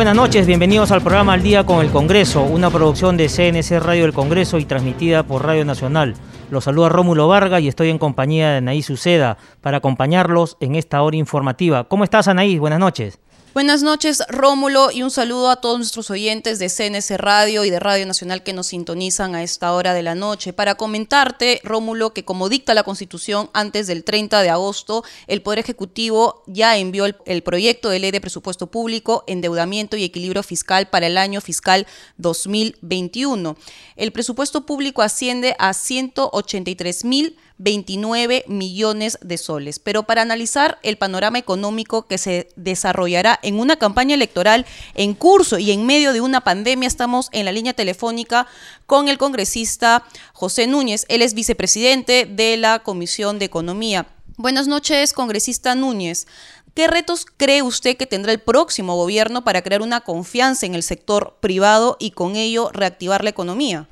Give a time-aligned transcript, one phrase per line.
[0.00, 4.04] Buenas noches, bienvenidos al programa Al Día con el Congreso, una producción de CNC Radio
[4.04, 6.14] del Congreso y transmitida por Radio Nacional.
[6.50, 11.02] Los saluda Rómulo Vargas y estoy en compañía de Anaís Uceda para acompañarlos en esta
[11.02, 11.84] hora informativa.
[11.84, 12.58] ¿Cómo estás, Anaís?
[12.58, 13.20] Buenas noches.
[13.52, 17.80] Buenas noches, Rómulo, y un saludo a todos nuestros oyentes de CNS Radio y de
[17.80, 20.52] Radio Nacional que nos sintonizan a esta hora de la noche.
[20.52, 25.58] Para comentarte, Rómulo, que como dicta la Constitución, antes del 30 de agosto, el Poder
[25.58, 31.08] Ejecutivo ya envió el, proyecto de ley de presupuesto público, endeudamiento y equilibrio fiscal para
[31.08, 33.56] el año fiscal 2021.
[33.96, 39.78] El presupuesto público asciende a 183 mil 29 millones de soles.
[39.78, 45.58] Pero para analizar el panorama económico que se desarrollará en una campaña electoral en curso
[45.58, 48.46] y en medio de una pandemia, estamos en la línea telefónica
[48.86, 51.04] con el congresista José Núñez.
[51.08, 54.06] Él es vicepresidente de la Comisión de Economía.
[54.38, 56.26] Buenas noches, congresista Núñez.
[56.74, 60.82] ¿Qué retos cree usted que tendrá el próximo gobierno para crear una confianza en el
[60.82, 63.86] sector privado y con ello reactivar la economía?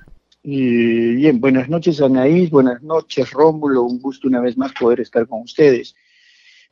[0.57, 5.43] Bien, buenas noches Anaís, buenas noches Rómulo, un gusto una vez más poder estar con
[5.43, 5.95] ustedes.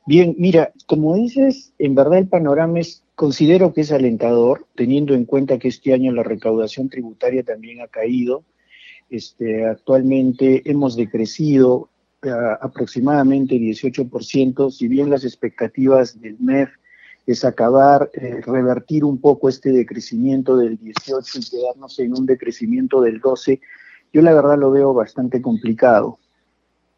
[0.06, 5.24] Bien, mira, como dices, en verdad el panorama es, considero que es alentador, teniendo en
[5.24, 8.44] cuenta que este año la recaudación tributaria también ha caído.
[9.10, 11.90] Este, actualmente hemos decrecido
[12.22, 16.70] eh, aproximadamente 18%, si bien las expectativas del MEF
[17.26, 23.00] es acabar, eh, revertir un poco este decrecimiento del 18 y quedarnos en un decrecimiento
[23.00, 23.60] del 12,
[24.12, 26.18] yo la verdad lo veo bastante complicado,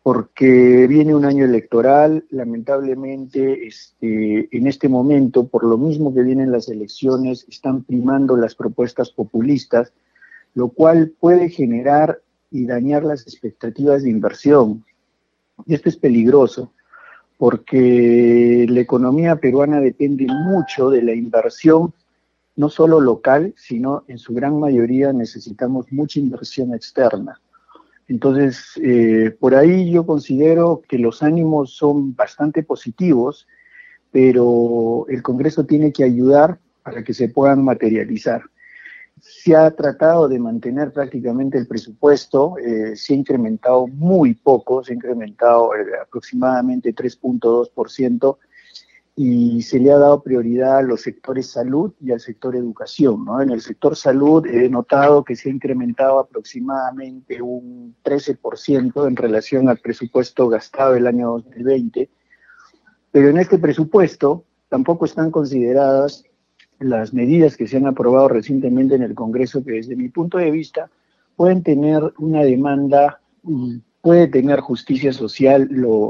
[0.02, 6.52] porque viene un año electoral, lamentablemente este, en este momento, por lo mismo que vienen
[6.52, 9.94] las elecciones, están primando las propuestas populistas,
[10.54, 14.84] lo cual puede generar y dañar las expectativas de inversión.
[15.66, 16.72] Y esto es peligroso
[17.38, 21.94] porque la economía peruana depende mucho de la inversión,
[22.56, 27.40] no solo local, sino en su gran mayoría necesitamos mucha inversión externa.
[28.08, 33.46] Entonces, eh, por ahí yo considero que los ánimos son bastante positivos,
[34.10, 38.42] pero el Congreso tiene que ayudar para que se puedan materializar
[39.20, 44.92] se ha tratado de mantener prácticamente el presupuesto, eh, se ha incrementado muy poco, se
[44.92, 48.38] ha incrementado eh, aproximadamente 3.2%
[49.20, 53.26] y se le ha dado prioridad a los sectores salud y al sector educación.
[53.42, 59.68] En el sector salud he notado que se ha incrementado aproximadamente un 13% en relación
[59.68, 62.08] al presupuesto gastado el año 2020,
[63.10, 66.22] pero en este presupuesto tampoco están consideradas
[66.78, 70.50] las medidas que se han aprobado recientemente en el Congreso, que desde mi punto de
[70.50, 70.90] vista
[71.36, 75.68] pueden tener una demanda, mm, puede tener justicia social,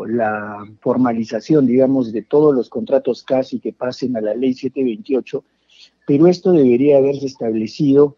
[0.08, 5.42] la formalización, digamos, de todos los contratos casi que pasen a la ley 728,
[6.06, 8.16] pero esto debería haberse establecido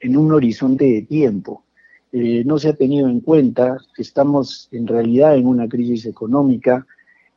[0.00, 1.64] en un horizonte de tiempo.
[2.12, 6.86] Eh, no se ha tenido en cuenta que estamos en realidad en una crisis económica,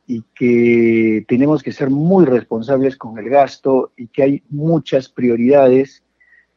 [0.08, 6.02] y que tenemos que ser muy responsables con el gasto y que hay muchas prioridades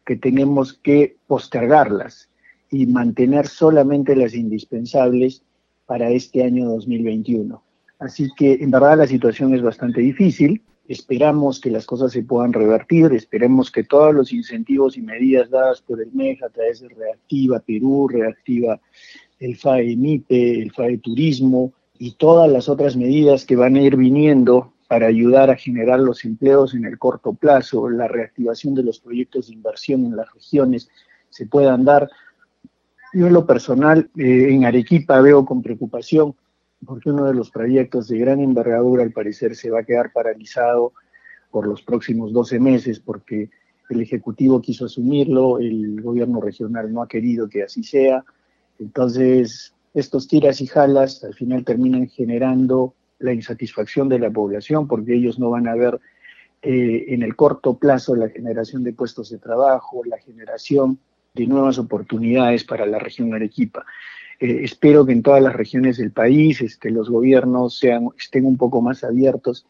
[0.06, 2.30] que tenemos que postergarlas
[2.72, 5.44] y mantener solamente las indispensables
[5.86, 7.62] para este año 2021.
[8.00, 10.62] Así que en verdad la situación es bastante difícil.
[10.88, 15.82] Esperamos que las cosas se puedan revertir, esperemos que todos los incentivos y medidas dadas
[15.82, 18.80] por el MEJ a través de Reactiva Perú, Reactiva
[19.40, 21.74] el FAE MIPE, el FAE Turismo,
[22.04, 26.26] y todas las otras medidas que van a ir viniendo para ayudar a generar los
[26.26, 30.90] empleos en el corto plazo, la reactivación de los proyectos de inversión en las regiones
[31.30, 32.10] se puedan dar.
[33.14, 36.34] Yo en lo personal eh, en Arequipa veo con preocupación
[36.84, 40.94] porque uno de los proyectos de gran envergadura al parecer se va a quedar paralizado
[41.52, 43.52] por los próximos 12 meses porque
[43.92, 48.26] el Ejecutivo quiso asumirlo, el gobierno regional no ha querido que así sea.
[48.80, 55.16] Entonces, estos tiras y jalas al final terminan generando la insatisfacción de la población porque
[55.16, 56.00] ellos no van a ver
[56.62, 61.00] eh, en el corto plazo la generación de puestos de trabajo, la generación
[61.34, 63.86] de nuevas oportunidades para la región Arequipa.
[64.40, 68.58] Eh, espero que en todas las regiones del país este, los gobiernos sean, estén un
[68.58, 69.66] poco más abiertos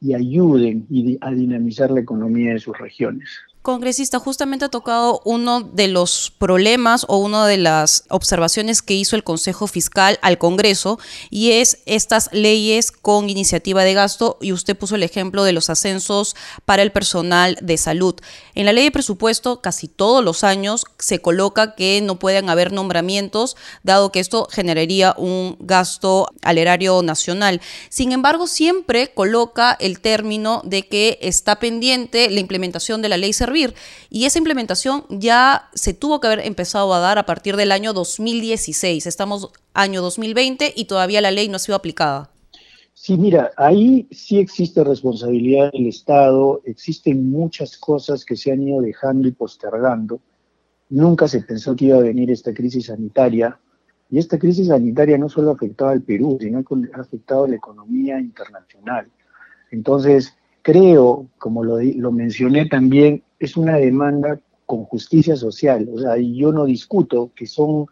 [0.00, 0.86] y ayuden
[1.20, 3.30] a dinamizar la economía de sus regiones.
[3.64, 9.16] Congresista, justamente ha tocado uno de los problemas o una de las observaciones que hizo
[9.16, 10.98] el Consejo Fiscal al Congreso
[11.30, 15.70] y es estas leyes con iniciativa de gasto y usted puso el ejemplo de los
[15.70, 18.14] ascensos para el personal de salud.
[18.54, 22.70] En la ley de presupuesto casi todos los años se coloca que no pueden haber
[22.70, 27.62] nombramientos dado que esto generaría un gasto al erario nacional.
[27.88, 33.32] Sin embargo, siempre coloca el término de que está pendiente la implementación de la ley
[34.10, 37.92] y esa implementación ya se tuvo que haber empezado a dar a partir del año
[37.92, 39.06] 2016.
[39.06, 42.30] Estamos año 2020 y todavía la ley no ha sido aplicada.
[42.94, 48.80] Sí, mira, ahí sí existe responsabilidad del Estado, existen muchas cosas que se han ido
[48.80, 50.20] dejando y postergando.
[50.90, 53.58] Nunca se pensó que iba a venir esta crisis sanitaria,
[54.10, 57.48] y esta crisis sanitaria no solo ha afectado al Perú, sino que ha afectado a
[57.48, 59.08] la economía internacional.
[59.70, 65.88] Entonces, creo, como lo, lo mencioné también, es una demanda con justicia social.
[65.92, 67.86] O sea, yo no discuto que son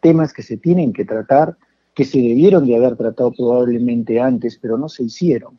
[0.00, 1.56] temas que se tienen que tratar,
[1.94, 5.58] que se debieron de haber tratado probablemente antes, pero no se hicieron.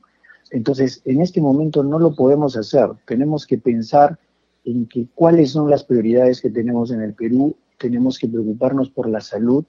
[0.51, 2.89] Entonces, en este momento no lo podemos hacer.
[3.05, 4.17] Tenemos que pensar
[4.65, 7.55] en que cuáles son las prioridades que tenemos en el Perú.
[7.77, 9.65] Tenemos que preocuparnos por la salud,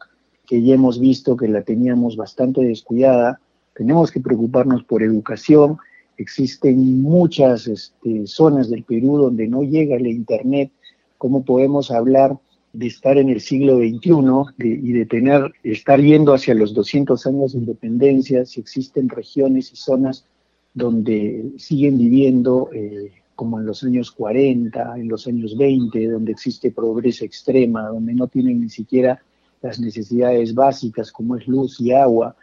[0.46, 3.40] que ya hemos visto que la teníamos bastante descuidada.
[3.74, 5.78] Tenemos que preocuparnos por educación,
[6.20, 10.70] Existen muchas este, zonas del Perú donde no llega el Internet.
[11.16, 12.36] ¿Cómo podemos hablar
[12.74, 17.52] de estar en el siglo XXI y de tener, estar yendo hacia los 200 años
[17.52, 20.26] de independencia, si existen regiones y zonas
[20.74, 26.70] donde siguen viviendo eh, como en los años 40, en los años 20, donde existe
[26.70, 29.22] pobreza extrema, donde no tienen ni siquiera
[29.62, 32.36] las necesidades básicas como es luz y agua.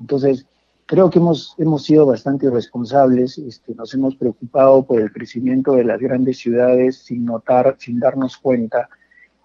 [0.00, 0.46] Entonces,
[0.90, 5.84] Creo que hemos, hemos sido bastante irresponsables, este, nos hemos preocupado por el crecimiento de
[5.84, 8.88] las grandes ciudades sin notar, sin darnos cuenta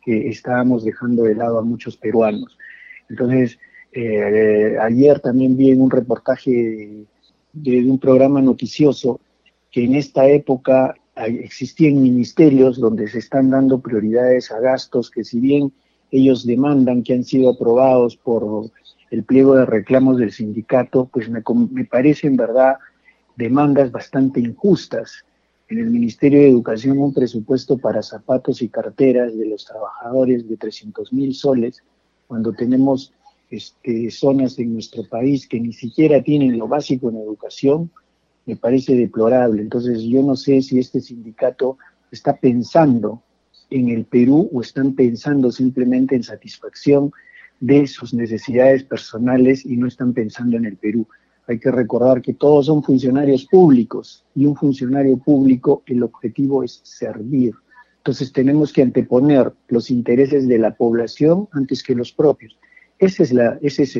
[0.04, 2.58] que estábamos dejando de lado a muchos peruanos.
[3.12, 3.60] Entonces,
[3.92, 7.06] eh, ayer también vi en un reportaje
[7.54, 9.20] de, un programa noticioso
[9.70, 15.40] que en esta época existían ministerios donde se están dando prioridades a gastos que si
[15.40, 15.72] bien
[16.10, 18.72] ellos demandan que han sido aprobados por
[19.16, 21.42] el pliego de reclamos del sindicato, pues me,
[21.72, 22.76] me parece en verdad
[23.38, 25.24] demandas bastante injustas.
[25.70, 30.58] En el Ministerio de Educación un presupuesto para zapatos y carteras de los trabajadores de
[30.58, 31.82] 300 mil soles,
[32.28, 33.14] cuando tenemos
[33.50, 37.90] este, zonas en nuestro país que ni siquiera tienen lo básico en educación,
[38.46, 39.62] me parece deplorable.
[39.62, 41.78] Entonces yo no sé si este sindicato
[42.12, 43.22] está pensando
[43.70, 47.12] en el Perú o están pensando simplemente en satisfacción
[47.60, 51.08] de sus necesidades personales y no están pensando en el Perú.
[51.48, 56.82] Hay que recordar que todos son funcionarios públicos y un funcionario público el objetivo es
[56.84, 57.54] servir.
[57.98, 62.58] Entonces tenemos que anteponer los intereses de la población antes que los propios.
[63.00, 63.98] Esa es la, esa es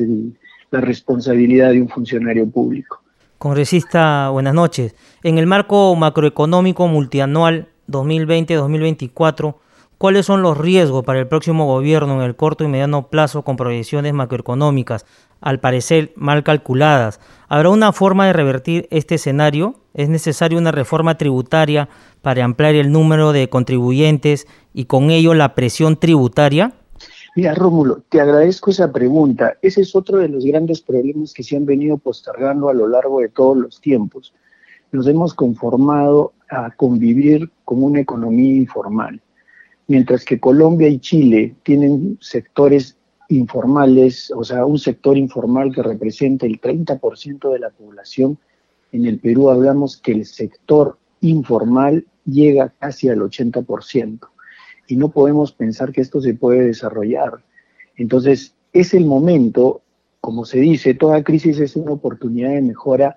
[0.70, 3.00] la responsabilidad de un funcionario público.
[3.38, 4.94] Congresista, buenas noches.
[5.22, 9.56] En el marco macroeconómico multianual 2020-2024,
[9.98, 13.56] ¿Cuáles son los riesgos para el próximo gobierno en el corto y mediano plazo con
[13.56, 15.06] proyecciones macroeconómicas,
[15.40, 17.18] al parecer mal calculadas?
[17.48, 19.76] ¿Habrá una forma de revertir este escenario?
[19.94, 21.88] ¿Es necesaria una reforma tributaria
[22.20, 26.74] para ampliar el número de contribuyentes y con ello la presión tributaria?
[27.34, 29.54] Mira, Rómulo, te agradezco esa pregunta.
[29.62, 33.20] Ese es otro de los grandes problemas que se han venido postergando a lo largo
[33.20, 34.34] de todos los tiempos.
[34.92, 39.22] Nos hemos conformado a convivir con una economía informal
[39.86, 42.96] mientras que Colombia y Chile tienen sectores
[43.28, 48.38] informales, o sea, un sector informal que representa el 30% de la población,
[48.92, 54.28] en el Perú hablamos que el sector informal llega casi al 80%.
[54.88, 57.44] Y no podemos pensar que esto se puede desarrollar.
[57.96, 59.82] Entonces, es el momento,
[60.20, 63.16] como se dice, toda crisis es una oportunidad de mejora.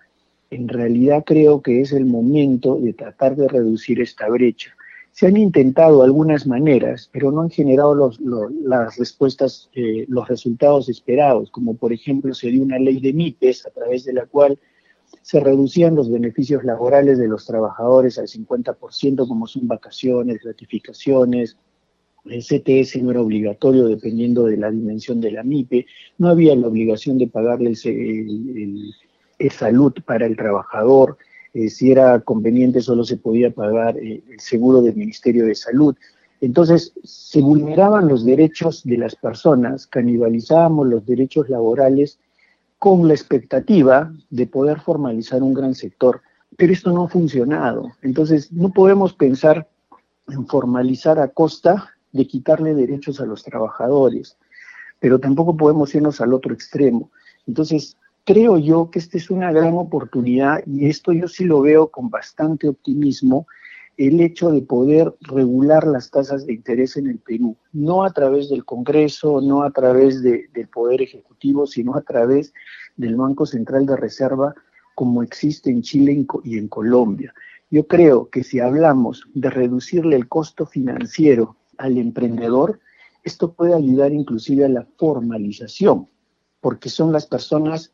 [0.50, 4.76] En realidad creo que es el momento de tratar de reducir esta brecha.
[5.12, 10.88] Se han intentado algunas maneras, pero no han generado los, las respuestas, eh, los resultados
[10.88, 14.58] esperados, como por ejemplo se dio una ley de MIPES a través de la cual
[15.22, 21.58] se reducían los beneficios laborales de los trabajadores al 50%, como son vacaciones, gratificaciones,
[22.26, 25.86] el CTS no era obligatorio dependiendo de la dimensión de la MIPE,
[26.18, 31.18] no había la obligación de pagarle el, salud para el trabajador,
[31.54, 35.96] eh, si era conveniente solo se podía pagar eh, el seguro del Ministerio de Salud.
[36.42, 42.20] Entonces, se vulneraban los derechos de las personas, canibalizábamos los derechos laborales
[42.78, 46.22] con la expectativa de poder formalizar un gran sector.
[46.56, 47.92] Pero esto no ha funcionado.
[48.02, 49.68] Entonces, no podemos pensar
[50.30, 54.38] en formalizar a costa de quitarle derechos a los trabajadores,
[55.00, 57.12] pero tampoco podemos irnos al otro extremo.
[57.48, 57.98] Entonces,
[58.30, 62.12] creo yo que esta es una gran oportunidad y esto yo sí lo veo con
[62.12, 63.48] bastante optimismo,
[63.98, 68.48] el hecho de poder regular las tasas de interés en el Perú, no a través
[68.52, 72.54] del Congreso, no a través del Poder Ejecutivo, sino a través
[72.98, 74.54] del Banco Central de Reserva
[74.94, 77.34] como existe en Chile y en Colombia.
[77.72, 82.80] Yo creo que si hablamos de reducirle el costo financiero al emprendedor,
[83.24, 86.08] esto puede ayudar inclusive a la formalización,
[86.62, 87.92] porque son las personas,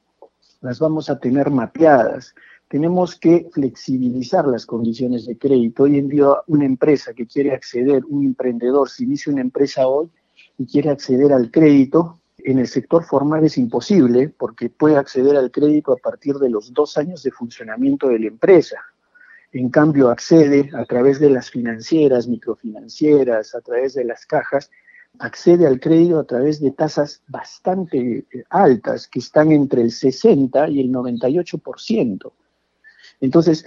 [0.66, 2.34] las vamos a tener mapeadas.
[2.68, 5.84] Tenemos que flexibilizar las condiciones de crédito.
[5.84, 10.10] Hoy en día una empresa que quiere acceder, un emprendedor, si inicia una empresa hoy
[10.58, 15.52] y quiere acceder al crédito, en el sector formal es imposible porque puede acceder al
[15.52, 18.78] crédito a partir de los dos años de funcionamiento de la empresa.
[19.52, 24.72] En cambio, accede a través de las financieras, microfinancieras, a través de las cajas,
[25.20, 30.70] accede al crédito a través de tasas bastante eh, altas, que están entre el 60
[30.70, 32.32] y el 98%.
[33.22, 33.66] Entonces,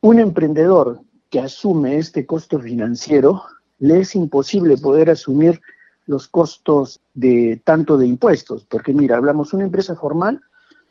[0.00, 1.00] un emprendedor
[1.30, 3.42] que asume este costo financiero,
[3.78, 5.60] le es imposible poder asumir
[6.06, 10.40] los costos de tanto de impuestos, porque mira, hablamos una empresa formal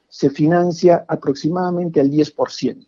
[0.09, 2.85] se financia aproximadamente al 10%.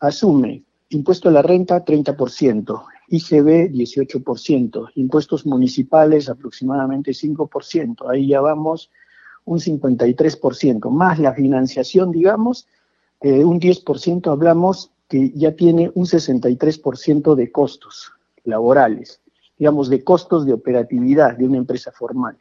[0.00, 8.90] Asume impuesto a la renta 30%, IGB 18%, impuestos municipales aproximadamente 5%, ahí ya vamos
[9.44, 12.66] un 53%, más la financiación, digamos,
[13.20, 18.12] un 10% hablamos que ya tiene un 63% de costos
[18.44, 19.20] laborales,
[19.58, 22.36] digamos, de costos de operatividad de una empresa formal.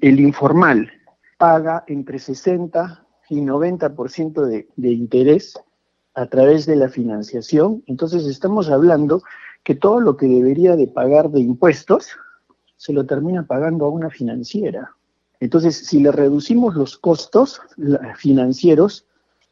[0.00, 0.90] El informal
[1.38, 5.58] paga entre 60 y 90% de, de interés
[6.14, 7.84] a través de la financiación.
[7.86, 9.22] Entonces estamos hablando
[9.62, 12.08] que todo lo que debería de pagar de impuestos
[12.76, 14.94] se lo termina pagando a una financiera.
[15.38, 17.60] Entonces, si le reducimos los costos
[18.16, 19.06] financieros,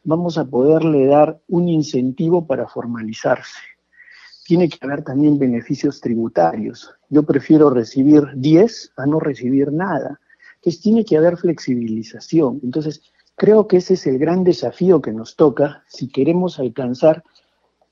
[0.04, 3.60] vamos a poderle dar un incentivo para formalizarse.
[4.44, 6.90] Tiene que haber también beneficios tributarios.
[7.10, 10.20] Yo prefiero recibir 10 a no recibir nada.
[10.56, 12.60] Entonces, tiene que haber flexibilización.
[12.62, 13.02] Entonces,
[13.38, 17.22] Creo que ese es el gran desafío que nos toca si queremos alcanzar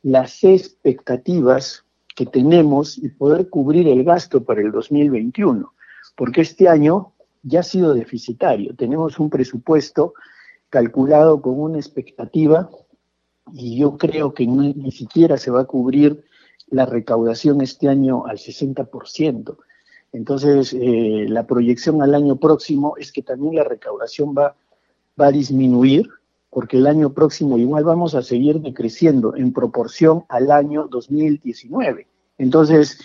[0.03, 1.85] las expectativas
[2.17, 5.73] que tenemos y poder cubrir el gasto para el 2021,
[6.17, 7.13] porque este año
[7.45, 8.75] ya ha sido deficitario.
[8.75, 10.15] Tenemos un presupuesto
[10.69, 12.69] calculado con una expectativa
[13.53, 16.25] y yo creo que ni siquiera se va a cubrir
[16.69, 19.57] la recaudación este año al 60%.
[20.13, 24.57] Entonces, eh, la proyección al año próximo es que también la recaudación va
[25.21, 26.09] va a disminuir
[26.50, 32.07] porque el año próximo igual vamos a seguir decreciendo en proporción al año 2019.
[32.38, 33.00] Entonces,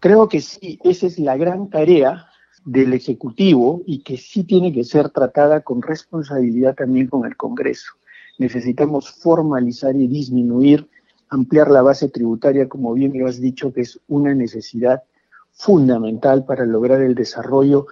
[0.00, 2.26] creo que sí, esa es la gran tarea
[2.64, 7.92] del Ejecutivo y que sí tiene que ser tratada con responsabilidad también con el Congreso.
[8.38, 10.88] Necesitamos formalizar y disminuir,
[11.28, 15.02] ampliar la base tributaria, como bien lo has dicho, que es una necesidad
[15.52, 17.86] fundamental para lograr el desarrollo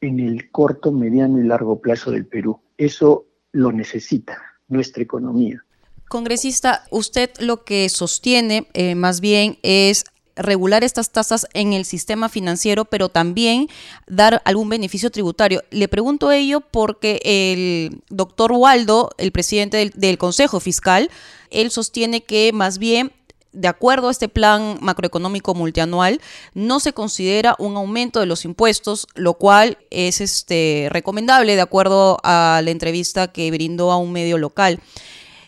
[0.00, 2.60] en el corto, mediano y largo plazo del Perú.
[2.76, 5.64] Eso lo necesita nuestra economía.
[6.08, 10.04] Congresista, usted lo que sostiene eh, más bien es
[10.36, 13.68] regular estas tasas en el sistema financiero, pero también
[14.06, 15.62] dar algún beneficio tributario.
[15.70, 21.10] Le pregunto ello porque el doctor Waldo, el presidente del Consejo Fiscal,
[21.50, 23.12] él sostiene que más bien
[23.52, 26.20] de acuerdo a este plan macroeconómico multianual,
[26.54, 32.18] no se considera un aumento de los impuestos, lo cual es este, recomendable de acuerdo
[32.22, 34.80] a la entrevista que brindó a un medio local.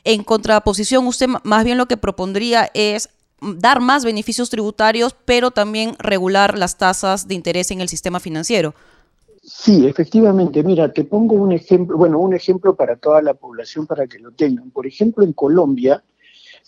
[0.05, 3.09] En contraposición, usted más bien lo que propondría es
[3.41, 8.75] dar más beneficios tributarios, pero también regular las tasas de interés en el sistema financiero.
[9.43, 10.63] Sí, efectivamente.
[10.63, 14.31] Mira, te pongo un ejemplo, bueno, un ejemplo para toda la población para que lo
[14.31, 14.71] tengan.
[14.71, 16.03] Por ejemplo, en Colombia,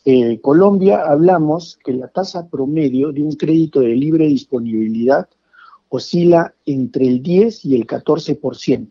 [0.09, 5.29] eh, Colombia hablamos que la tasa promedio de un crédito de libre disponibilidad
[5.89, 8.91] oscila entre el 10 y el 14%.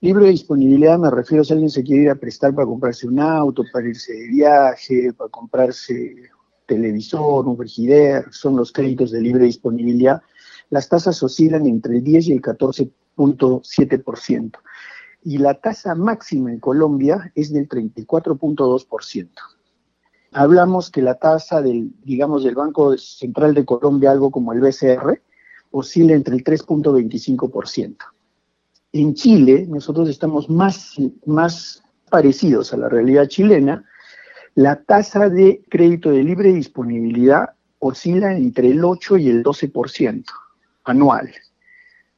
[0.00, 3.20] Libre disponibilidad me refiero a si alguien se quiere ir a prestar para comprarse un
[3.20, 6.28] auto, para irse de viaje, para comprarse
[6.66, 10.20] televisor, un frigider, son los créditos de libre disponibilidad.
[10.70, 14.58] Las tasas oscilan entre el 10 y el 14.7%.
[15.22, 19.28] Y la tasa máxima en Colombia es del 34.2%
[20.32, 25.20] hablamos que la tasa del, digamos, del Banco Central de Colombia, algo como el BCR,
[25.70, 27.96] oscila entre el 3.25%.
[28.92, 33.84] En Chile, nosotros estamos más, más parecidos a la realidad chilena.
[34.54, 40.24] La tasa de crédito de libre disponibilidad oscila entre el 8 y el 12%
[40.84, 41.30] anual.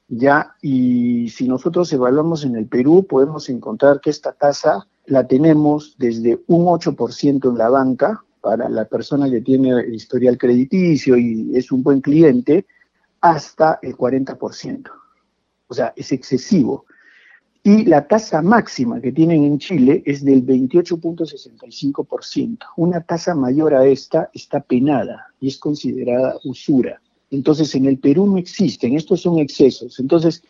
[0.09, 5.97] Ya, y si nosotros evaluamos en el Perú, podemos encontrar que esta tasa la tenemos
[5.99, 11.71] desde un 8% en la banca, para la persona que tiene historial crediticio y es
[11.73, 12.66] un buen cliente,
[13.21, 14.90] hasta el 40%.
[15.69, 16.87] O sea, es excesivo.
[17.62, 22.59] Y la tasa máxima que tienen en Chile es del 28.65%.
[22.78, 27.02] Una tasa mayor a esta está penada y es considerada usura.
[27.30, 30.00] Entonces, en el Perú no existen, estos son excesos.
[30.00, 30.42] Entonces,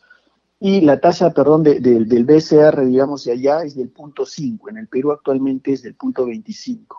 [0.63, 4.89] y la tasa, perdón, del BCR, digamos, de allá es del punto 5, en el
[4.89, 6.97] Perú actualmente es del punto 25.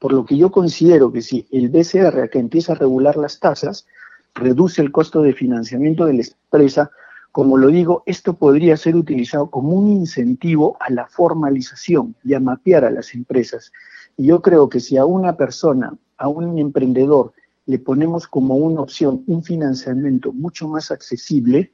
[0.00, 3.86] Por lo que yo considero que si el BCR acá empieza a regular las tasas,
[4.34, 6.90] reduce el costo de financiamiento de la empresa,
[7.30, 12.40] como lo digo, esto podría ser utilizado como un incentivo a la formalización y a
[12.40, 13.72] mapear a las empresas.
[14.16, 17.34] Y yo creo que si a una persona, a un emprendedor,
[17.66, 21.72] le ponemos como una opción un financiamiento mucho más accesible,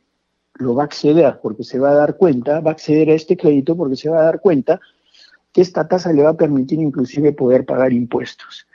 [0.54, 3.36] lo va a acceder porque se va a dar cuenta, va a acceder a este
[3.36, 4.80] crédito porque se va a dar cuenta
[5.52, 8.66] que esta tasa le va a permitir inclusive poder pagar impuestos.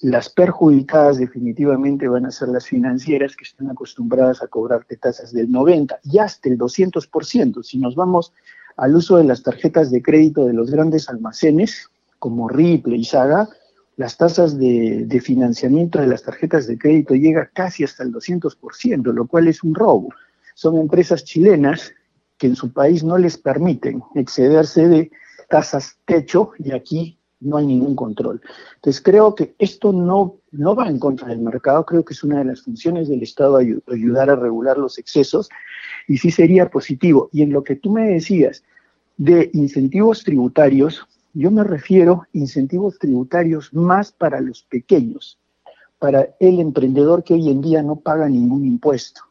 [0.00, 5.50] Las perjudicadas definitivamente van a ser las financieras que están acostumbradas a cobrarte tasas del
[5.50, 7.62] 90 y hasta el 200%.
[7.62, 8.32] Si nos vamos
[8.76, 13.48] al uso de las tarjetas de crédito de los grandes almacenes, como Ripley y Saga,
[13.96, 19.12] las tasas de, de, financiamiento de las tarjetas de crédito llega casi hasta el 200%,
[19.12, 20.10] lo cual es un robo.
[20.58, 21.94] Son empresas chilenas
[22.36, 25.08] que en su país no les permiten excederse de
[25.48, 28.40] tasas techo y aquí no hay ningún control.
[28.74, 32.38] Entonces creo que esto no, no va en contra del mercado, creo que es una
[32.38, 35.48] de las funciones del Estado ayudar a regular los excesos
[36.08, 37.30] y sí sería positivo.
[37.32, 38.64] Y en lo que tú me decías
[39.16, 45.38] de incentivos tributarios, yo me refiero a incentivos tributarios más para los pequeños,
[46.00, 49.27] para el emprendedor que hoy en día no paga ningún impuesto.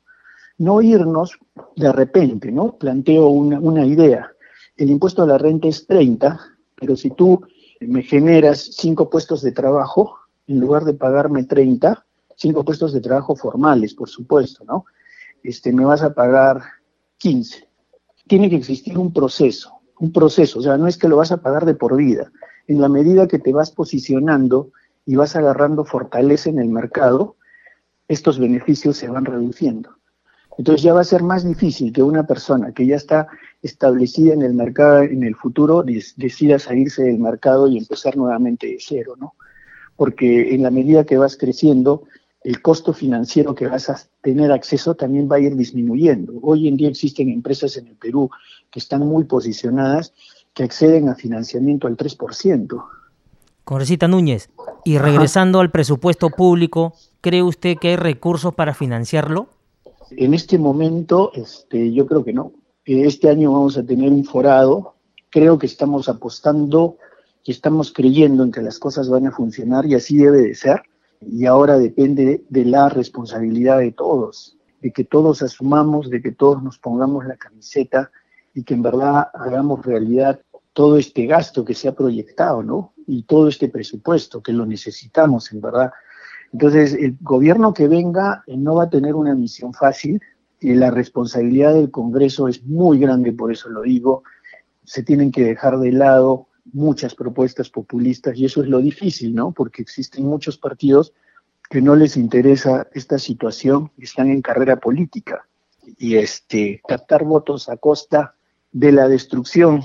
[0.58, 1.38] No irnos
[1.76, 2.78] de repente, ¿no?
[2.78, 4.32] Planteo una, idea.
[4.76, 6.40] El impuesto a la renta es 30,
[6.76, 7.42] pero si tú
[7.82, 10.18] me generas cinco puestos de trabajo,
[10.48, 14.86] en lugar de pagarme 30, cinco puestos de trabajo formales, por supuesto, ¿no?
[15.44, 16.62] Este, me vas a pagar
[17.18, 17.68] 15.
[18.28, 21.42] Tiene que existir un proceso, un proceso, o sea, no es que lo vas a
[21.42, 22.32] pagar de por vida.
[22.68, 24.72] En la medida que te vas posicionando
[25.06, 27.38] y vas agarrando fortaleza en el mercado,
[28.08, 29.97] estos beneficios se van reduciendo.
[30.58, 33.28] Entonces ya va a ser más difícil que una persona que ya está
[33.62, 38.78] establecida en el mercado en el futuro decida salirse del mercado y empezar nuevamente de
[38.80, 39.36] cero, ¿no?
[39.96, 42.04] Porque en la medida que vas creciendo,
[42.44, 46.34] el costo financiero que vas a tener acceso también va a ir disminuyendo.
[46.42, 48.30] Hoy en día existen empresas en el Perú
[48.72, 50.14] que están muy posicionadas
[50.54, 52.84] que acceden a financiamiento al 3%.
[53.64, 54.50] Congresista Núñez,
[54.86, 59.50] y regresando al presupuesto público, ¿cree usted que hay recursos para financiarlo?
[60.12, 62.54] En este momento, este, yo creo que no.
[62.86, 64.96] Este año vamos a tener un forado.
[65.30, 66.98] Creo que estamos apostando
[67.44, 70.82] y estamos creyendo en que las cosas van a funcionar y así debe de ser.
[71.22, 76.64] Y ahora depende de la responsabilidad de todos, de que todos asumamos, de que todos
[76.64, 78.12] nos pongamos la camiseta
[78.54, 80.40] y que en verdad hagamos realidad
[80.74, 82.94] todo este gasto que se ha proyectado, ¿no?
[83.08, 85.92] Y todo este presupuesto que lo necesitamos, en verdad.
[86.54, 90.22] Entonces, el gobierno que venga eh, no va a tener una misión fácil
[90.60, 94.24] y la responsabilidad del Congreso es muy grande, por eso lo digo.
[94.84, 99.52] Se tienen que dejar de lado muchas propuestas populistas y eso es lo difícil, ¿no?
[99.52, 101.14] Porque existen muchos partidos
[101.70, 105.48] que no les interesa esta situación están en carrera política.
[105.98, 108.36] Y este, captar votos a costa
[108.72, 109.82] de la destrucción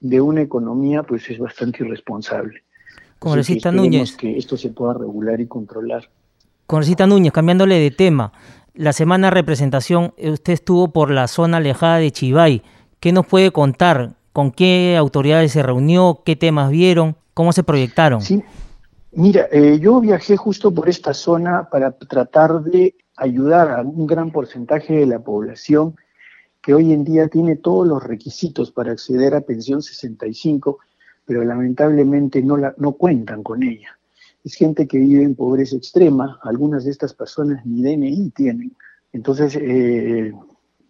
[0.00, 2.62] de una economía, pues es bastante irresponsable.
[3.18, 4.16] Congresista Núñez.
[4.16, 6.08] Que esto se pueda regular y controlar.
[6.66, 8.32] Congresista Núñez, cambiándole de tema,
[8.74, 12.62] la semana de representación, eh, usted estuvo por la zona alejada de Chivay.
[13.00, 14.14] ¿Qué nos puede contar?
[14.32, 16.20] ¿Con qué autoridades se reunió?
[16.24, 17.16] ¿Qué temas vieron?
[17.32, 18.20] ¿Cómo se proyectaron?
[18.20, 18.42] Sí,
[19.12, 24.30] mira, eh, yo viajé justo por esta zona para tratar de ayudar a un gran
[24.30, 25.96] porcentaje de la población
[26.60, 30.78] que hoy en día tiene todos los requisitos para acceder a pensión 65
[31.26, 33.98] pero lamentablemente no, la, no cuentan con ella.
[34.44, 38.76] Es gente que vive en pobreza extrema, algunas de estas personas ni DNI tienen.
[39.12, 40.32] Entonces, eh,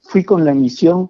[0.03, 1.09] fui con la misión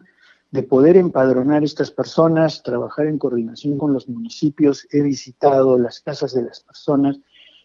[0.52, 6.34] de poder empadronar estas personas, trabajar en coordinación con los municipios, he visitado las casas
[6.34, 7.18] de las personas,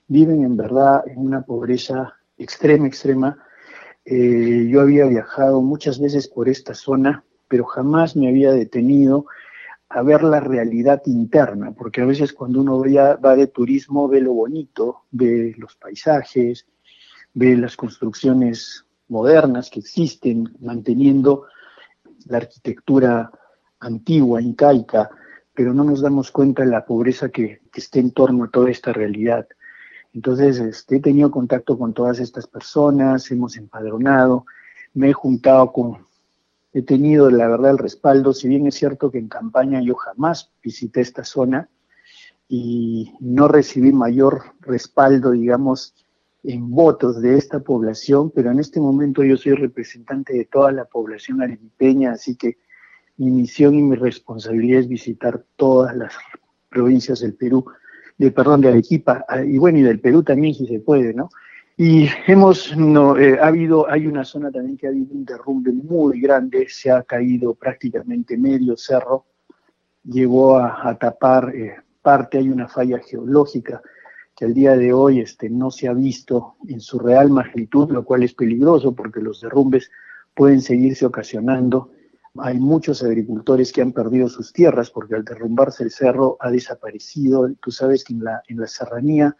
[0.07, 3.37] viven en verdad en una pobreza extrema, extrema.
[4.03, 9.25] Eh, yo había viajado muchas veces por esta zona, pero jamás me había detenido
[9.93, 14.33] a ver la realidad interna, porque a veces cuando uno va, de turismo ve lo
[14.33, 16.65] bonito, ve los paisajes,
[17.33, 21.43] ve las construcciones modernas que existen, manteniendo
[22.27, 23.31] la arquitectura
[23.81, 25.09] antigua, incaica,
[25.53, 28.71] pero no nos damos cuenta de la pobreza que, que está en torno a toda
[28.71, 29.45] esta realidad.
[30.13, 34.45] Entonces, este, he tenido contacto con todas estas personas, hemos empadronado,
[34.93, 36.05] me he juntado con,
[36.73, 40.51] he tenido la verdad el respaldo, si bien es cierto que en campaña yo jamás
[40.63, 41.69] visité esta zona
[42.47, 45.95] y no recibí mayor respaldo, digamos,
[46.43, 50.85] en votos de esta población, pero en este momento yo soy representante de toda la
[50.85, 52.57] población arequipeña, así que
[53.17, 56.13] mi misión y mi responsabilidad es visitar todas las
[56.69, 57.65] provincias del Perú,
[58.17, 61.29] de perdón, de Arequipa, ah, y bueno, y del Perú también si se puede, ¿no?
[61.83, 65.71] Y hemos, no, eh, ha habido, hay una zona también que ha habido un derrumbe
[65.73, 69.25] muy grande, se ha caído prácticamente medio cerro,
[70.03, 73.81] llegó a, tapar eh, parte, hay una falla geológica
[74.35, 78.05] que al día de hoy este, no se ha visto en su real magnitud, lo
[78.05, 79.89] cual es peligroso porque los derrumbes
[80.35, 81.93] pueden seguirse ocasionando
[82.37, 87.51] hay muchos agricultores que han perdido sus tierras porque al derrumbarse el cerro ha desaparecido.
[87.61, 89.35] Tú sabes que en la, en la serranía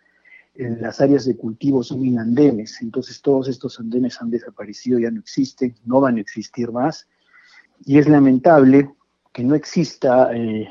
[0.53, 5.19] las áreas de cultivo son en andenes, entonces todos estos andenes han desaparecido, ya no
[5.19, 7.07] existen, no van a existir más.
[7.85, 8.93] Y es lamentable
[9.31, 10.67] que no exista eh,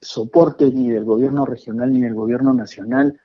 [0.00, 3.20] soporte ni del gobierno regional ni del gobierno nacional.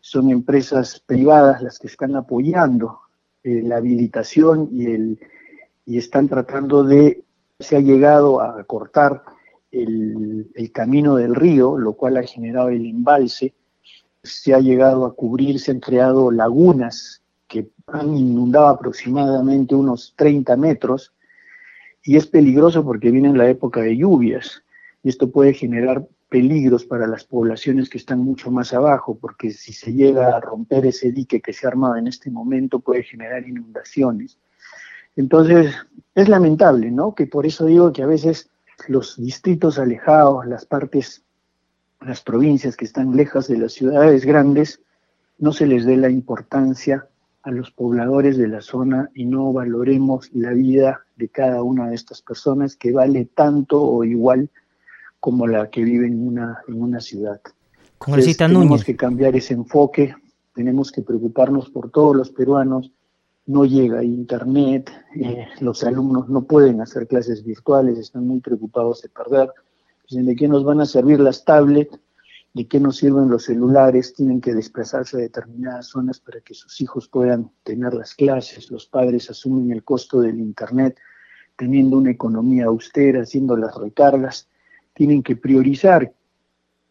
[0.00, 3.00] Son empresas privadas las que están apoyando
[3.42, 5.20] eh, la habilitación y, el,
[5.84, 7.24] y están tratando de
[7.58, 9.22] se ha llegado a cortar
[9.70, 13.54] el, camino del río, lo cual ha generado el embalse,
[14.24, 20.56] se ha llegado a cubrir, se han creado lagunas que han inundado aproximadamente unos 30
[20.56, 21.12] metros
[22.02, 24.62] y es peligroso porque viene en la época de lluvias
[25.02, 29.72] y esto puede generar peligros para las poblaciones que están mucho más abajo, porque si
[29.72, 33.46] se llega a romper ese dique que se ha armado en este momento puede generar
[33.46, 34.38] inundaciones.
[35.14, 35.74] Entonces,
[36.14, 37.14] es lamentable, ¿no?
[37.14, 38.50] Que por eso digo que a veces
[38.88, 41.22] los distritos alejados, las partes,
[42.04, 44.80] las provincias que están lejas de las ciudades grandes,
[45.38, 47.08] no se les dé la importancia
[47.42, 51.94] a los pobladores de la zona y no valoremos la vida de cada una de
[51.94, 54.50] estas personas que vale tanto o igual
[55.20, 57.40] como la que vive en una, en una ciudad.
[58.34, 60.14] tenemos que cambiar ese enfoque,
[60.54, 62.92] tenemos que preocuparnos por todos los peruanos,
[63.46, 69.08] no llega Internet, eh, los alumnos no pueden hacer clases virtuales, están muy preocupados de
[69.10, 69.50] perder.
[70.08, 71.98] Dicen, ¿de qué nos van a servir las tablets?
[72.52, 74.14] ¿De qué nos sirven los celulares?
[74.14, 78.70] Tienen que desplazarse a determinadas zonas para que sus hijos puedan tener las clases.
[78.70, 80.98] Los padres asumen el costo del Internet,
[81.56, 84.48] teniendo una economía austera, haciendo las recargas.
[84.92, 86.12] Tienen que priorizar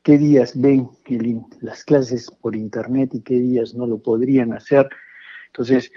[0.01, 0.89] qué días ven
[1.61, 4.89] las clases por Internet y qué días no lo podrían hacer.
[5.47, 5.91] Entonces,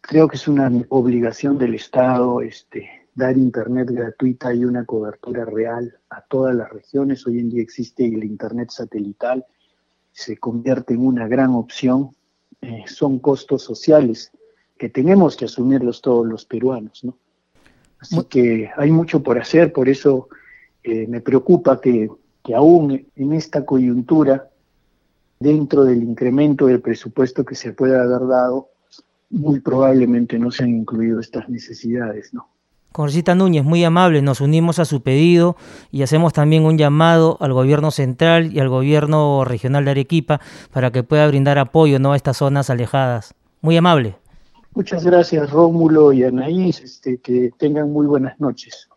[0.00, 5.98] creo que es una obligación del Estado este, dar Internet gratuita y una cobertura real
[6.10, 7.26] a todas las regiones.
[7.26, 9.44] Hoy en día existe el Internet satelital,
[10.12, 12.10] se convierte en una gran opción.
[12.60, 14.30] Eh, son costos sociales
[14.78, 17.04] que tenemos que asumirlos todos los peruanos.
[17.04, 17.16] ¿no?
[17.98, 20.28] Así que hay mucho por hacer, por eso
[20.82, 22.10] eh, me preocupa que,
[22.42, 24.48] que aún en esta coyuntura,
[25.38, 28.68] dentro del incremento del presupuesto que se pueda haber dado,
[29.30, 32.51] muy probablemente no se han incluido estas necesidades, ¿no?
[32.92, 35.56] Congresista Núñez, muy amable, nos unimos a su pedido
[35.90, 40.40] y hacemos también un llamado al gobierno central y al gobierno regional de Arequipa
[40.72, 42.12] para que pueda brindar apoyo ¿no?
[42.12, 43.34] a estas zonas alejadas.
[43.62, 44.16] Muy amable.
[44.74, 48.88] Muchas gracias Rómulo y Anaís, este, que tengan muy buenas noches.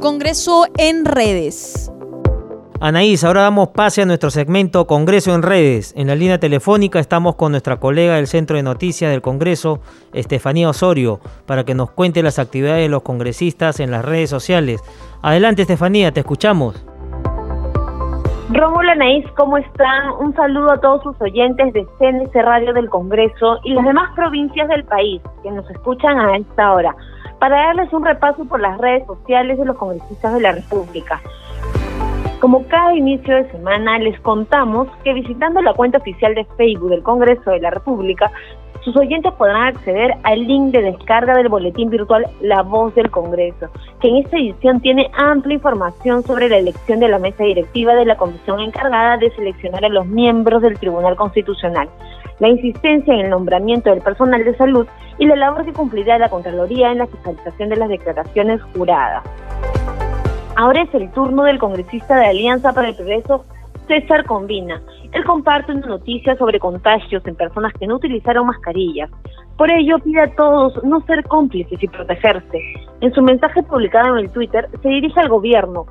[0.00, 1.90] Congreso en redes.
[2.80, 5.92] Anaís, ahora damos pase a nuestro segmento Congreso en redes.
[5.96, 9.80] En la línea telefónica estamos con nuestra colega del Centro de Noticias del Congreso,
[10.12, 14.80] Estefanía Osorio, para que nos cuente las actividades de los congresistas en las redes sociales.
[15.22, 16.86] Adelante, Estefanía, te escuchamos.
[18.50, 20.12] Rómulo Anaís, ¿cómo están?
[20.20, 24.68] Un saludo a todos sus oyentes de CNC Radio del Congreso y las demás provincias
[24.68, 26.94] del país que nos escuchan a esta hora,
[27.40, 31.20] para darles un repaso por las redes sociales de los congresistas de la República.
[32.40, 37.02] Como cada inicio de semana, les contamos que visitando la cuenta oficial de Facebook del
[37.02, 38.30] Congreso de la República,
[38.82, 43.68] sus oyentes podrán acceder al link de descarga del boletín virtual La Voz del Congreso,
[44.00, 48.06] que en esta edición tiene amplia información sobre la elección de la mesa directiva de
[48.06, 51.88] la comisión encargada de seleccionar a los miembros del Tribunal Constitucional,
[52.38, 54.86] la insistencia en el nombramiento del personal de salud
[55.18, 59.24] y la labor que cumplirá la Contraloría en la fiscalización de las declaraciones juradas.
[60.58, 63.44] Ahora es el turno del congresista de Alianza para el Progreso,
[63.86, 69.08] César Combina, Él comparte una noticia sobre contagios en personas que no utilizaron mascarillas.
[69.56, 72.60] Por ello, pide a todos no ser cómplices y protegerse.
[73.00, 75.86] En su mensaje publicado en el Twitter, se dirige al gobierno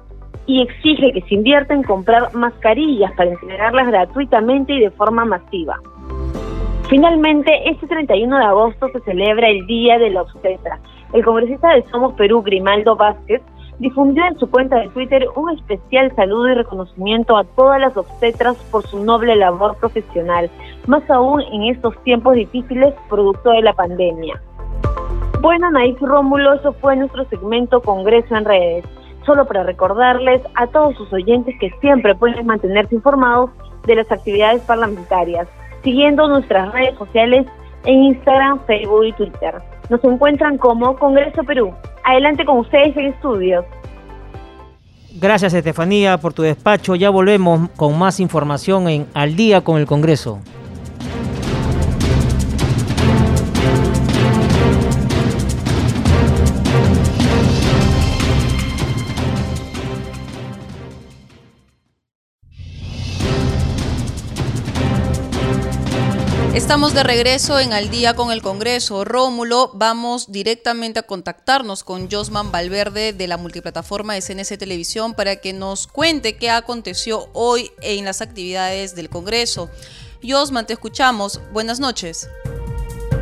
[0.47, 5.79] y exige que se invierta en comprar mascarillas para entregarlas gratuitamente y de forma masiva.
[6.89, 10.77] Finalmente, este 31 de agosto se celebra el Día de la Obstetra.
[11.13, 13.41] El congresista de Somos Perú, Grimaldo Vázquez,
[13.79, 18.57] difundió en su cuenta de Twitter un especial saludo y reconocimiento a todas las obstetras
[18.71, 20.49] por su noble labor profesional,
[20.87, 24.41] más aún en estos tiempos difíciles producto de la pandemia.
[25.41, 28.85] Bueno, Naís Rómulo, eso fue nuestro segmento Congreso en Redes.
[29.25, 33.51] Solo para recordarles a todos sus oyentes que siempre pueden mantenerse informados
[33.85, 35.47] de las actividades parlamentarias
[35.83, 37.45] siguiendo nuestras redes sociales
[37.85, 39.55] en Instagram, Facebook y Twitter.
[39.89, 41.73] Nos encuentran como Congreso Perú.
[42.03, 43.65] Adelante con ustedes en estudios.
[45.19, 46.95] Gracias Estefanía por tu despacho.
[46.95, 50.39] Ya volvemos con más información en Al día con el Congreso.
[66.67, 69.05] Estamos de regreso en Al día con el Congreso.
[69.05, 75.37] Rómulo, vamos directamente a contactarnos con Josman Valverde de la multiplataforma de CNC Televisión para
[75.37, 79.69] que nos cuente qué aconteció hoy en las actividades del Congreso.
[80.21, 81.39] Josman, te escuchamos.
[81.53, 82.29] Buenas noches.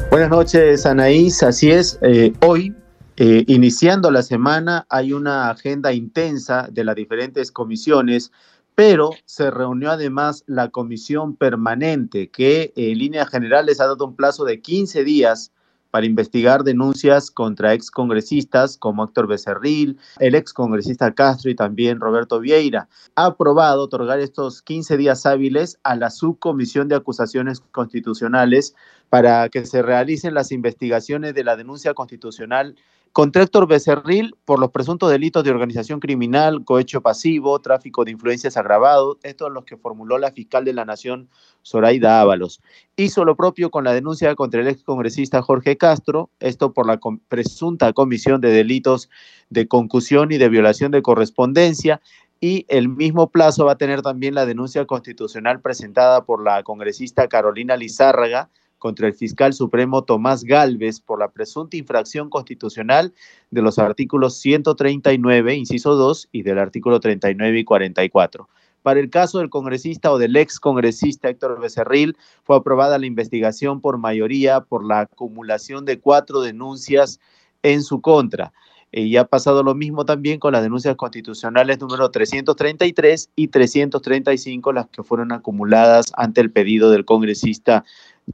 [0.10, 1.44] Buenas noches, Anaís.
[1.44, 2.74] Así es, eh, hoy,
[3.18, 8.32] eh, iniciando la semana, hay una agenda intensa de las diferentes comisiones
[8.76, 14.44] pero se reunió además la comisión permanente que en líneas generales ha dado un plazo
[14.44, 15.52] de 15 días
[15.96, 22.90] para investigar denuncias contra excongresistas como Héctor Becerril, el excongresista Castro y también Roberto Vieira.
[23.16, 28.76] Ha aprobado otorgar estos 15 días hábiles a la subcomisión de acusaciones constitucionales
[29.10, 32.76] para que se realicen las investigaciones de la denuncia constitucional
[33.15, 38.58] contra Héctor Becerril por los presuntos delitos de organización criminal, cohecho pasivo, tráfico de influencias
[38.58, 41.30] agravado, estos los que formuló la fiscal de la Nación,
[41.65, 42.60] Zoraida Ábalos.
[42.97, 46.99] Hizo lo propio con la denuncia contra el excongresista Jorge Castro, esto por la
[47.30, 49.10] presunta comisión de delitos
[49.49, 52.01] de concusión y de violación de correspondencia,
[52.41, 57.30] y el mismo plazo va a tener también la denuncia constitucional presentada por la congresista
[57.30, 58.49] Carolina Lizárraga,
[58.86, 63.15] contra el fiscal supremo Tomás Galvez por la presunta infracción constitucional
[63.50, 68.48] de los artículos 139, inciso 2, y del artículo 39 y 44.
[68.84, 73.82] Para el caso del congresista o del ex congresista Héctor Becerril, fue aprobada la investigación
[73.82, 77.19] por mayoría por la acumulación de cuatro denuncias
[77.63, 78.54] en su contra.
[78.91, 84.88] Y ha pasado lo mismo también con las denuncias constitucionales número 333 y 335, las
[84.88, 87.84] que fueron acumuladas ante el pedido del congresista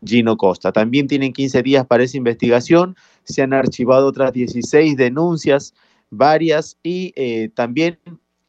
[0.05, 0.71] Gino Costa.
[0.71, 2.95] También tienen 15 días para esa investigación.
[3.23, 5.73] Se han archivado otras 16 denuncias,
[6.09, 7.99] varias, y eh, también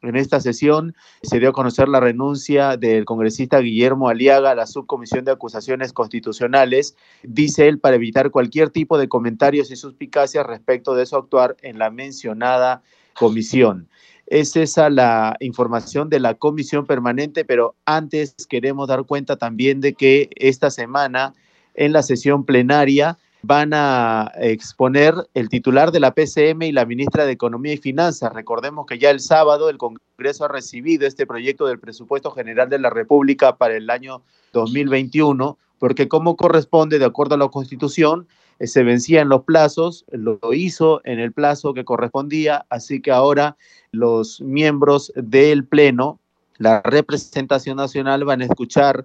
[0.03, 4.67] en esta sesión se dio a conocer la renuncia del congresista Guillermo Aliaga a la
[4.67, 10.95] subcomisión de acusaciones constitucionales, dice él, para evitar cualquier tipo de comentarios y suspicacias respecto
[10.95, 12.83] de su actuar en la mencionada
[13.15, 13.89] comisión.
[14.27, 19.95] Es esa la información de la comisión permanente, pero antes queremos dar cuenta también de
[19.95, 21.35] que esta semana
[21.75, 27.27] en la sesión plenaria van a exponer el titular de la PCM y la ministra
[27.27, 28.33] de Economía y Finanzas.
[28.33, 32.79] Recordemos que ya el sábado el Congreso ha recibido este proyecto del presupuesto general de
[32.79, 38.29] la República para el año 2021, porque como corresponde, de acuerdo a la Constitución,
[38.67, 43.57] se vencían los plazos, lo hizo en el plazo que correspondía, así que ahora
[43.91, 46.21] los miembros del Pleno,
[46.59, 49.05] la representación nacional, van a escuchar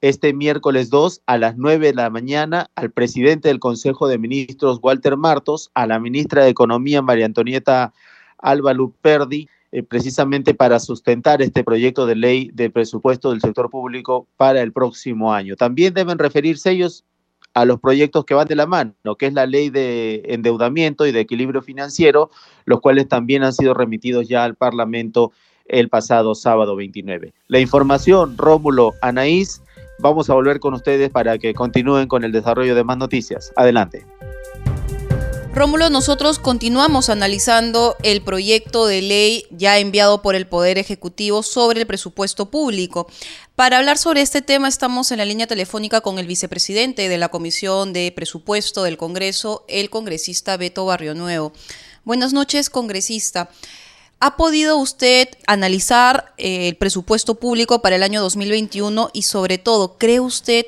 [0.00, 4.78] este miércoles 2 a las 9 de la mañana al presidente del Consejo de Ministros,
[4.82, 7.92] Walter Martos, a la ministra de Economía, María Antonieta
[8.38, 14.26] Alba Luperdi, eh, precisamente para sustentar este proyecto de ley de presupuesto del sector público
[14.36, 15.56] para el próximo año.
[15.56, 17.04] También deben referirse ellos
[17.56, 21.12] a los proyectos que van de la mano, que es la ley de endeudamiento y
[21.12, 22.28] de equilibrio financiero,
[22.66, 25.32] los cuales también han sido remitidos ya al Parlamento
[25.64, 27.32] el pasado sábado 29.
[27.48, 29.62] La información, Rómulo, Anaís,
[29.98, 33.54] vamos a volver con ustedes para que continúen con el desarrollo de más noticias.
[33.56, 34.04] Adelante.
[35.56, 41.80] Rómulo, nosotros continuamos analizando el proyecto de ley ya enviado por el Poder Ejecutivo sobre
[41.80, 43.06] el presupuesto público.
[43.54, 47.30] Para hablar sobre este tema estamos en la línea telefónica con el vicepresidente de la
[47.30, 51.54] Comisión de Presupuesto del Congreso, el congresista Beto Barrio Nuevo.
[52.04, 53.48] Buenas noches, congresista.
[54.20, 59.96] ¿Ha podido usted analizar eh, el presupuesto público para el año 2021 y sobre todo,
[59.96, 60.66] cree usted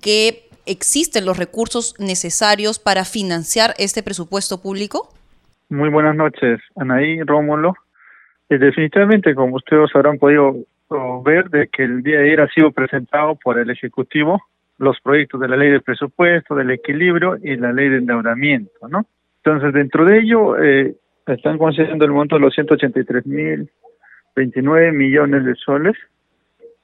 [0.00, 5.08] que existen los recursos necesarios para financiar este presupuesto público?
[5.68, 7.74] Muy buenas noches, Anaí, Rómulo.
[8.48, 10.56] Eh, definitivamente, como ustedes habrán podido
[11.24, 14.42] ver, de que el día de ayer ha sido presentado por el Ejecutivo
[14.78, 19.04] los proyectos de la ley de presupuesto, del equilibrio y la ley de endeudamiento, ¿no?
[19.44, 20.94] Entonces, dentro de ello, eh,
[21.26, 23.70] están considerando el monto de los 183 mil
[24.34, 25.96] 29 millones de soles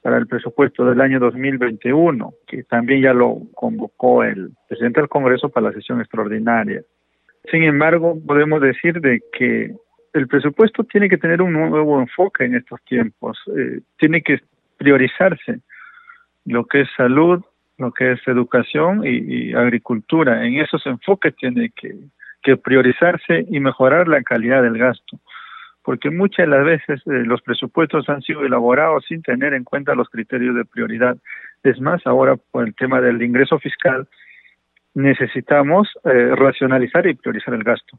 [0.01, 5.49] para el presupuesto del año 2021, que también ya lo convocó el presidente del Congreso
[5.49, 6.81] para la sesión extraordinaria.
[7.51, 9.75] Sin embargo, podemos decir de que
[10.13, 14.39] el presupuesto tiene que tener un nuevo enfoque en estos tiempos, eh, tiene que
[14.77, 15.59] priorizarse
[16.45, 17.43] lo que es salud,
[17.77, 20.45] lo que es educación y, agricultura.
[20.45, 21.95] En esos enfoques tiene que,
[22.63, 25.19] priorizarse y mejorar la calidad del gasto,
[25.87, 29.95] porque muchas de las veces eh, los presupuestos han sido elaborados sin tener en cuenta
[29.95, 31.15] los criterios de prioridad.
[31.63, 34.05] Es más, ahora por el tema del ingreso fiscal,
[34.95, 37.97] necesitamos eh, racionalizar y priorizar el gasto.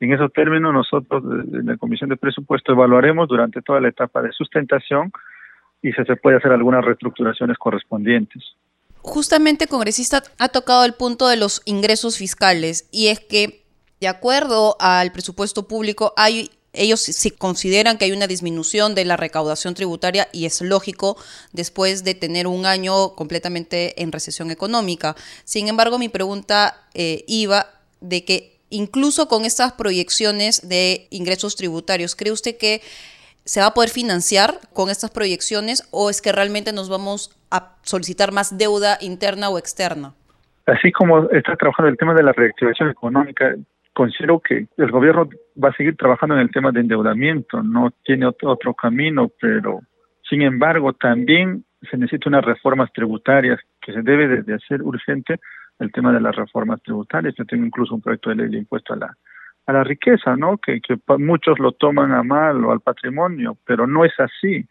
[0.00, 4.32] En esos términos, nosotros en la Comisión de Presupuesto evaluaremos durante toda la etapa de
[4.32, 5.12] sustentación
[5.82, 8.42] y si se puede hacer algunas reestructuraciones correspondientes.
[9.02, 13.62] Justamente, congresista, ha tocado el punto de los ingresos fiscales y es que,
[14.00, 19.16] de acuerdo al presupuesto público, hay ellos se consideran que hay una disminución de la
[19.16, 21.16] recaudación tributaria y es lógico
[21.52, 25.16] después de tener un año completamente en recesión económica.
[25.44, 27.66] Sin embargo, mi pregunta eh, iba
[28.00, 32.82] de que incluso con estas proyecciones de ingresos tributarios, ¿cree usted que
[33.44, 37.74] se va a poder financiar con estas proyecciones o es que realmente nos vamos a
[37.82, 40.14] solicitar más deuda interna o externa?
[40.66, 43.56] Así como está trabajando el tema de la reactivación económica,
[43.92, 45.28] considero que el gobierno
[45.62, 49.80] va a seguir trabajando en el tema de endeudamiento, no tiene otro, camino, pero
[50.28, 55.40] sin embargo también se necesita unas reformas tributarias que se debe de, hacer urgente
[55.78, 57.34] el tema de las reformas tributarias.
[57.36, 59.16] Yo tengo incluso un proyecto de ley de impuesto a la
[59.66, 60.58] a la riqueza, ¿no?
[60.58, 64.66] Que, que muchos lo toman a mal o al patrimonio, pero no es así.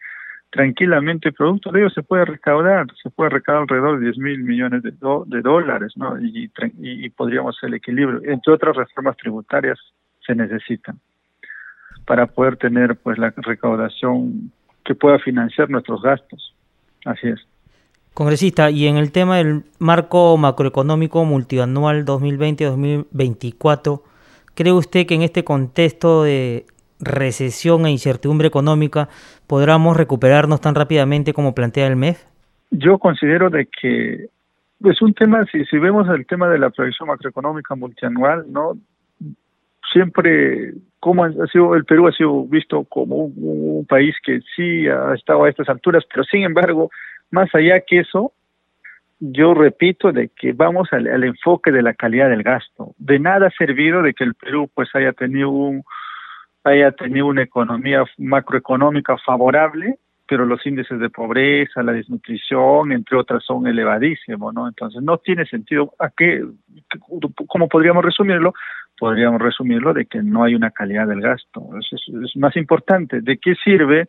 [0.50, 4.82] Tranquilamente, producto de ello se puede recaudar, se puede recaudar alrededor de 10 mil millones
[4.82, 4.92] de,
[5.42, 6.20] dólares, ¿no?
[6.20, 8.20] Y, y, podríamos hacer el equilibrio.
[8.24, 9.78] Entre otras reformas tributarias
[10.26, 10.98] se necesitan
[12.04, 14.50] para poder tener pues la recaudación
[14.84, 16.54] que pueda financiar nuestros gastos.
[17.04, 17.38] Así es.
[18.12, 24.02] Congresista, y en el tema del marco macroeconómico multianual 2020-2024,
[24.54, 26.66] ¿Cree usted que en este contexto de
[27.00, 29.08] recesión e incertidumbre económica
[29.46, 32.24] podamos recuperarnos tan rápidamente como plantea el MEF?
[32.70, 34.28] Yo considero de que
[34.84, 38.72] es un tema, si, vemos el tema de la proyección macroeconómica multianual, ¿no?
[39.92, 45.14] Siempre, como ha sido, el Perú ha sido visto como un país que sí ha
[45.14, 46.90] estado a estas alturas, pero sin embargo,
[47.30, 48.32] más allá que eso,
[49.20, 52.94] yo repito de que vamos al, enfoque de la calidad del gasto.
[52.98, 55.84] De nada ha servido de que el Perú pues haya tenido un
[56.64, 59.96] haya tenido una economía macroeconómica favorable,
[60.26, 64.68] pero los índices de pobreza, la desnutrición, entre otras, son elevadísimos, ¿no?
[64.68, 65.92] Entonces no tiene sentido.
[65.98, 66.44] ¿A qué?
[67.48, 68.54] ¿Cómo podríamos resumirlo?
[68.98, 71.70] Podríamos resumirlo de que no hay una calidad del gasto.
[71.80, 73.20] es, es más importante.
[73.20, 74.08] ¿De qué sirve?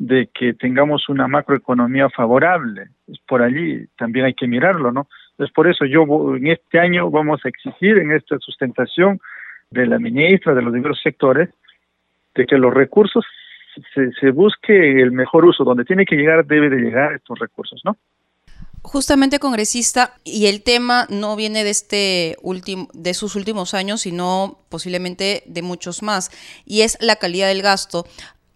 [0.00, 2.88] de que tengamos una macroeconomía favorable.
[3.06, 5.08] Es por allí también hay que mirarlo, ¿no?
[5.36, 6.04] Es por eso yo
[6.36, 9.20] en este año vamos a exigir en esta sustentación
[9.70, 11.50] de la ministra, de los diversos sectores,
[12.34, 13.24] de que los recursos
[13.94, 15.64] se, se busque el mejor uso.
[15.64, 17.96] Donde tiene que llegar, debe de llegar estos recursos, ¿no?
[18.82, 24.58] Justamente, congresista, y el tema no viene de este último, de sus últimos años, sino
[24.70, 26.30] posiblemente de muchos más,
[26.64, 28.06] y es la calidad del gasto.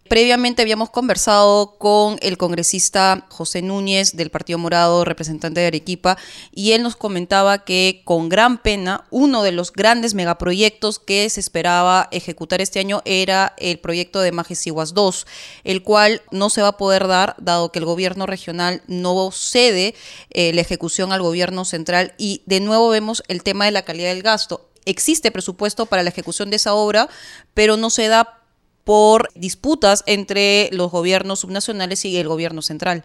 [0.08, 6.18] Previamente habíamos conversado con el congresista José Núñez del Partido Morado, representante de Arequipa,
[6.52, 11.40] y él nos comentaba que con gran pena uno de los grandes megaproyectos que se
[11.40, 15.26] esperaba ejecutar este año era el proyecto de Majesiguas 2,
[15.64, 19.94] el cual no se va a poder dar dado que el gobierno regional no cede
[20.30, 24.10] eh, la ejecución al gobierno central y de nuevo vemos el tema de la calidad
[24.10, 24.68] del gasto.
[24.84, 27.08] Existe presupuesto para la ejecución de esa obra,
[27.54, 28.43] pero no se da
[28.84, 33.02] por disputas entre los gobiernos subnacionales y el gobierno central.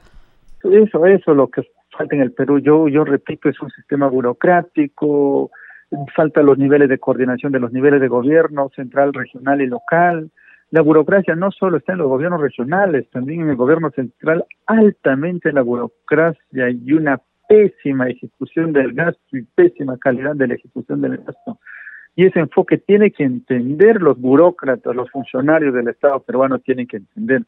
[0.63, 1.63] Eso, eso, lo que
[1.97, 5.51] falta en el Perú, yo, yo repito, es un sistema burocrático,
[6.15, 10.29] falta los niveles de coordinación de los niveles de gobierno central, regional y local.
[10.71, 15.51] La burocracia no solo está en los gobiernos regionales, también en el gobierno central, altamente
[15.51, 21.17] la burocracia y una pésima ejecución del gasto y pésima calidad de la ejecución del
[21.17, 21.59] gasto.
[22.15, 26.97] Y ese enfoque tiene que entender los burócratas, los funcionarios del Estado peruano tienen que
[26.97, 27.43] entender.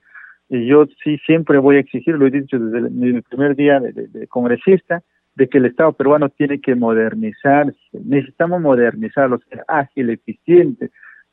[0.50, 4.28] Y yo sí siempre voy a exigir, lo he dicho desde el, primer día de,
[4.28, 5.02] congresista,
[5.36, 7.80] de que el Estado peruano tiene que modernizarse.
[7.94, 10.92] Necesitamos modernizarlo, ser ágil, eficiente.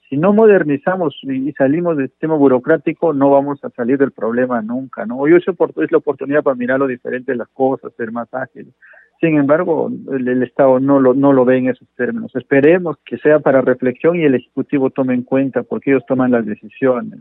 [0.09, 5.05] Si no modernizamos y salimos del sistema burocrático, no vamos a salir del problema nunca,
[5.05, 5.27] ¿no?
[5.27, 8.73] Eso es la oportunidad para mirar lo diferente de las cosas, ser más ágiles.
[9.21, 12.35] Sin embargo, el, Estado no lo, no lo ve en esos términos.
[12.37, 16.47] Esperemos que sea para reflexión y el Ejecutivo tome en cuenta porque ellos toman las
[16.47, 17.21] decisiones.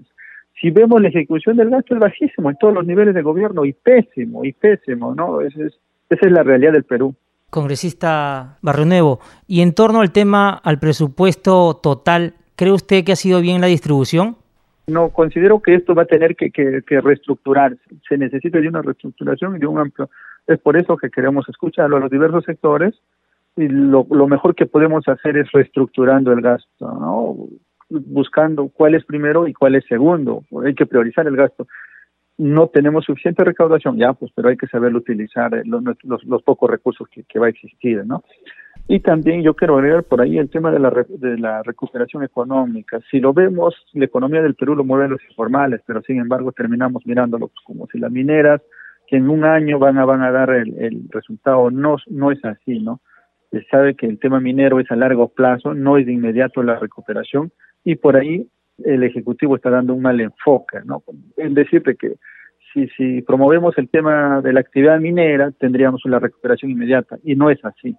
[0.62, 3.74] Si vemos la ejecución del gasto es bajísimo en todos los niveles de gobierno y
[3.74, 5.41] pésimo, y pésimo, ¿no?
[5.41, 7.16] es, esa es la realidad del Perú.
[7.50, 13.16] Congresista Barrio Nuevo, y en torno al tema, al presupuesto total, ¿cree usted que ha
[13.16, 14.36] sido bien la distribución?
[14.88, 17.80] No, considero que esto va a tener que, que, que reestructurarse.
[18.08, 20.10] Se necesita de una reestructuración y de un amplio
[20.48, 22.95] es por eso que queremos escucharlo a los diversos sectores
[23.58, 27.36] y lo, mejor que podemos hacer es reestructurando el gasto, ¿no?
[27.89, 30.43] buscando cuál es primero y cuál es segundo.
[30.64, 31.68] Hay que priorizar el gasto.
[32.38, 36.70] No tenemos suficiente recaudación, ya, pues, pero hay que saberlo utilizar, eh, los, los, pocos
[36.70, 38.24] recursos que, va a existir, ¿no?
[38.88, 43.00] Y también yo quiero agregar por ahí el tema de la, recuperación económica.
[43.10, 47.06] Si lo vemos, la economía del Perú lo mueven los informales, pero sin embargo terminamos
[47.08, 48.62] mirándolo como si las mineras
[49.08, 51.72] que en un año van a, van a dar el, resultado.
[51.72, 53.01] No, no es así, ¿no?
[53.51, 56.78] Se sabe que el tema minero es a largo plazo, no es de inmediato la
[56.78, 57.51] recuperación
[57.84, 58.47] y por ahí
[58.84, 61.03] el Ejecutivo está dando un mal enfoque, ¿no?
[61.38, 62.16] En decirte que
[62.74, 67.49] si, si promovemos el tema de la actividad minera, tendríamos una recuperación inmediata y no
[67.49, 67.95] es así.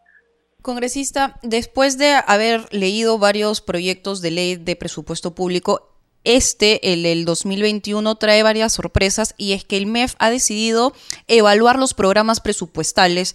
[0.60, 7.24] Congresista, después de haber leído varios proyectos de ley de presupuesto público, este, el, el
[7.24, 10.92] 2021, trae varias sorpresas y es que el MEF ha decidido
[11.26, 13.34] evaluar los programas presupuestales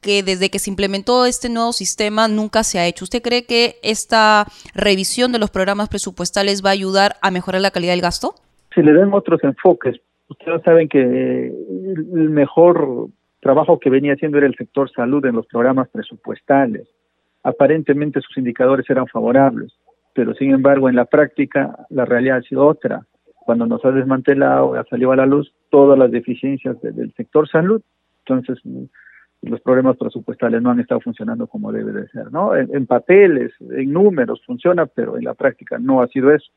[0.00, 3.04] que desde que se implementó este nuevo sistema nunca se ha hecho.
[3.04, 7.70] ¿Usted cree que esta revisión de los programas presupuestales va a ayudar a mejorar la
[7.70, 8.34] calidad del gasto?
[8.74, 9.96] Si le dan otros enfoques.
[10.28, 13.08] Ustedes saben que el mejor
[13.40, 16.86] trabajo que venía haciendo era el sector salud en los programas presupuestales.
[17.42, 19.72] Aparentemente sus indicadores eran favorables
[20.14, 23.06] pero sin embargo en la práctica la realidad ha sido otra.
[23.34, 27.82] Cuando nos ha desmantelado, ha salido a la luz todas las deficiencias del sector salud,
[28.24, 28.84] entonces mm,
[29.42, 32.54] los problemas presupuestales no han estado funcionando como debe de ser, ¿no?
[32.54, 36.50] En, papeles, en números funciona, pero en la práctica no ha sido eso.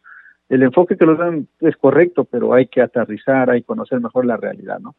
[0.50, 4.26] El enfoque que los dan es correcto, pero hay que aterrizar, hay que conocer mejor
[4.26, 4.96] la realidad, ¿no?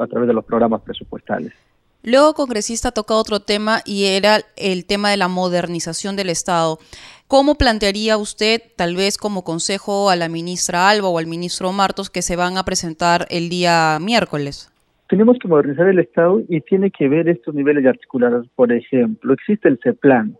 [0.00, 1.52] A través de los programas presupuestales.
[2.02, 6.78] Luego, congresista toca otro tema y era el tema de la modernización del Estado.
[7.28, 12.08] ¿Cómo plantearía usted, tal vez como consejo a la ministra Alba o al ministro Martos,
[12.08, 14.72] que se van a presentar el día miércoles?
[15.08, 18.46] Tenemos que modernizar el Estado y tiene que ver estos niveles de articulados.
[18.54, 20.36] Por ejemplo, existe el CEPLAN,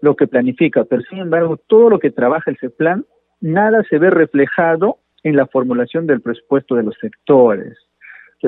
[0.00, 3.04] lo que planifica, pero sin embargo, todo lo que trabaja el CEPLAN,
[3.40, 7.76] nada se ve reflejado en la formulación del presupuesto de los sectores.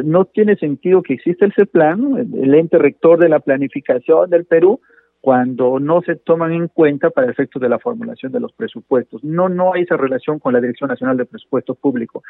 [0.04, 4.80] no tiene sentido que exista el CEPLAN, el ente rector de la planificación del Perú,
[5.20, 9.22] cuando no se toman en cuenta para efectos de la formulación de los presupuestos.
[9.24, 12.22] No, no hay esa relación con la Dirección Nacional de Presupuesto Público.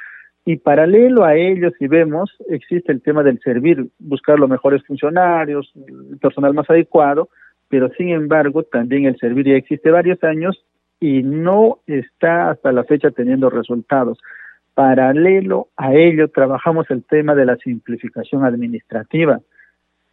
[0.45, 5.71] Y paralelo a ello, si vemos, existe el tema del servir, buscar los mejores funcionarios,
[5.87, 7.29] el personal más adecuado,
[7.69, 10.65] pero sin embargo también el servir ya existe varios años
[11.01, 14.19] y no está hasta la fecha teniendo resultados.
[14.75, 19.41] Paralelo a ello, trabajamos el tema de la simplificación administrativa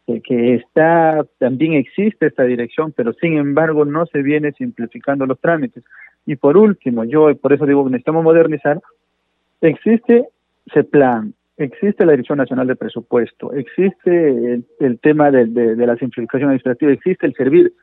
[0.05, 5.83] que, está, también existe esta dirección, pero sin embargo no se viene simplificando los trámites.
[6.25, 8.81] Y por último, yo por eso digo que necesitamos modernizar,
[9.61, 10.27] existe
[10.91, 16.91] plan existe la Dirección Nacional de Presupuesto, existe el, tema de, de, la simplificación administrativa,
[16.91, 17.73] existe el servir,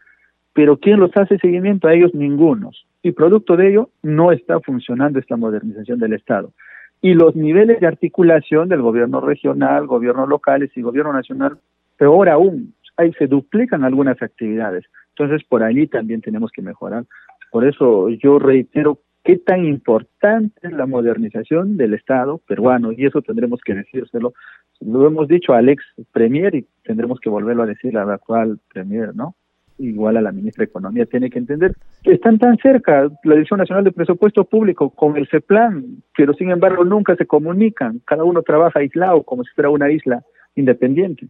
[0.53, 1.89] pero ¿quién los hace seguimiento?
[1.89, 2.87] A ellos ningunos.
[3.03, 6.53] Y producto de ello no está funcionando esta modernización del Estado.
[7.01, 11.59] Y los niveles de articulación del gobierno regional, gobiernos locales y gobierno nacional
[12.03, 14.85] Peor aún, ahí se duplican algunas actividades.
[15.11, 17.05] Entonces, por allí también tenemos que mejorar.
[17.53, 23.23] Por eso yo reitero qué tan importante es la modernización del Estado peruano, y eso
[23.23, 24.35] tendremos que decírselo.
[24.81, 29.15] Lo hemos dicho al ex premier y tendremos que volverlo a decir al actual premier,
[29.15, 29.37] ¿no?
[29.79, 33.59] Igual a la ministra de Economía, tiene que entender que están tan cerca la Dirección
[33.59, 38.43] Nacional de Presupuesto Público con el CEPLAN, pero sin embargo nunca se comunican, cada uno
[38.43, 40.25] trabaja aislado como si fuera una isla
[40.57, 41.29] independiente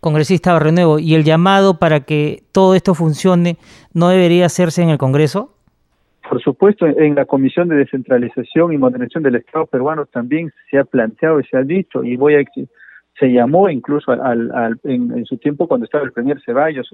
[0.00, 3.56] congresista Barrenuevo, ¿y el llamado para que todo esto funcione
[3.94, 5.54] no debería hacerse en el Congreso?
[6.28, 10.84] Por supuesto, en la Comisión de Descentralización y Modernización del Estado peruano también se ha
[10.84, 12.44] planteado y se ha dicho, y voy a
[13.18, 16.88] se llamó incluso al, en, su tiempo cuando estaba el premier Ceballos,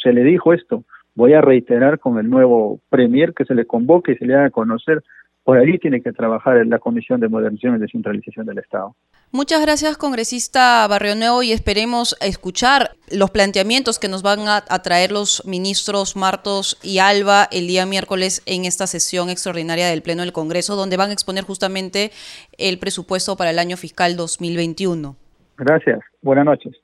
[0.00, 0.84] se le dijo esto,
[1.14, 4.50] voy a reiterar con el nuevo Premier que se le convoque y se le haga
[4.50, 5.02] conocer
[5.44, 8.94] por ahí tiene que trabajar en la Comisión de Modernización y Descentralización del Estado.
[9.32, 15.10] Muchas gracias, congresista Barrio Nuevo, y esperemos escuchar los planteamientos que nos van a, traer
[15.10, 20.32] los ministros Martos y Alba el día miércoles en esta sesión extraordinaria del Pleno del
[20.32, 22.10] Congreso, donde van a exponer justamente
[22.58, 25.16] el presupuesto para el año fiscal 2021.
[25.56, 26.00] Gracias.
[26.20, 26.76] Buenas noches.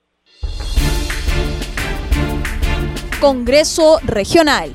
[3.20, 4.70] Congreso Regional.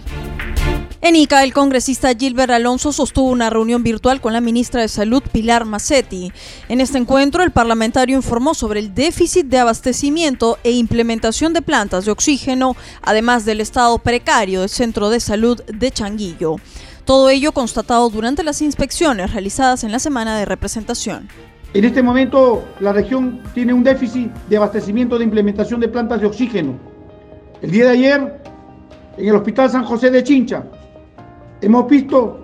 [1.06, 5.22] En Ica, el congresista Gilbert Alonso sostuvo una reunión virtual con la ministra de Salud,
[5.34, 6.32] Pilar Massetti.
[6.70, 12.06] En este encuentro, el parlamentario informó sobre el déficit de abastecimiento e implementación de plantas
[12.06, 16.56] de oxígeno, además del estado precario del Centro de Salud de Changuillo.
[17.04, 21.28] Todo ello constatado durante las inspecciones realizadas en la semana de representación.
[21.74, 26.28] En este momento, la región tiene un déficit de abastecimiento de implementación de plantas de
[26.28, 26.80] oxígeno.
[27.62, 28.41] El día de ayer,
[29.18, 30.64] en el Hospital San José de Chincha,
[31.64, 32.39] Hemos visto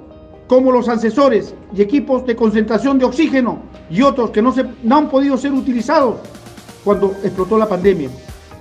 [0.48, 3.60] cómo los asesores y equipos de concentración de oxígeno
[3.90, 6.16] y otros que no, se, no han podido ser utilizados
[6.86, 8.10] cuando explotó la pandemia,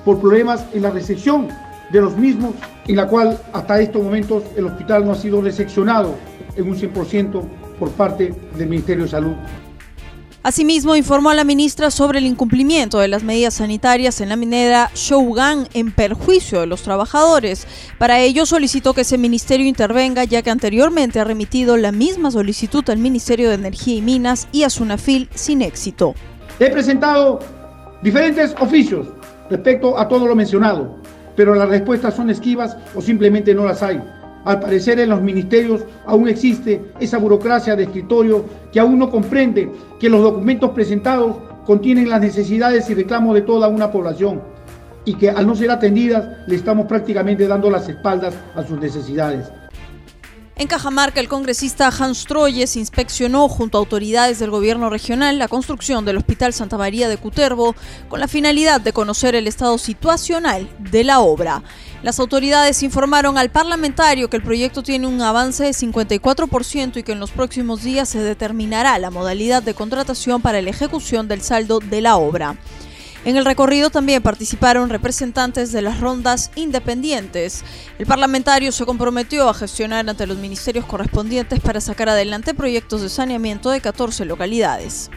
[0.05, 1.47] por problemas en la recepción
[1.93, 2.55] de los mismos,
[2.89, 6.17] en la cual hasta estos momentos el hospital no ha sido recepcionado
[6.57, 7.41] en un 100%
[7.79, 9.35] por parte del Ministerio de Salud.
[10.45, 14.91] Asimismo, informó a la ministra sobre el incumplimiento de las medidas sanitarias en la minera
[14.95, 17.67] Shougan en perjuicio de los trabajadores.
[17.99, 22.89] Para ello, solicitó que ese ministerio intervenga, ya que anteriormente ha remitido la misma solicitud
[22.89, 26.15] al Ministerio de Energía y Minas y a Sunafil sin éxito.
[26.61, 27.41] He presentado
[28.03, 29.09] diferentes oficios
[29.51, 30.99] respecto a todo lo mencionado,
[31.35, 34.01] pero las respuestas son esquivas o simplemente no las hay.
[34.45, 39.71] Al parecer en los ministerios aún existe esa burocracia de escritorio que aún no comprende
[39.99, 41.37] que los documentos presentados
[41.67, 44.41] contienen las necesidades y reclamos de toda una población
[45.05, 49.51] y que al no ser atendidas le estamos prácticamente dando las espaldas a sus necesidades.
[50.59, 56.05] En Cajamarca, el congresista Hans Troyes inspeccionó junto a autoridades del gobierno regional la construcción
[56.05, 57.77] del Hospital Santa María de Cutervo
[58.09, 61.63] con la finalidad de conocer el estado situacional de la obra.
[62.03, 67.11] Las autoridades informaron al parlamentario que el proyecto tiene un avance de 54% y que
[67.11, 71.81] en los próximos días se determinará la modalidad de contratación para la ejecución del saldo
[71.81, 72.57] de la obra.
[73.25, 77.65] En el recorrido también participaron representantes de las rondas independientes.
[77.99, 83.09] El parlamentario se comprometió a gestionar ante los ministerios correspondientes para sacar adelante proyectos de
[83.09, 85.11] saneamiento de 14 localidades.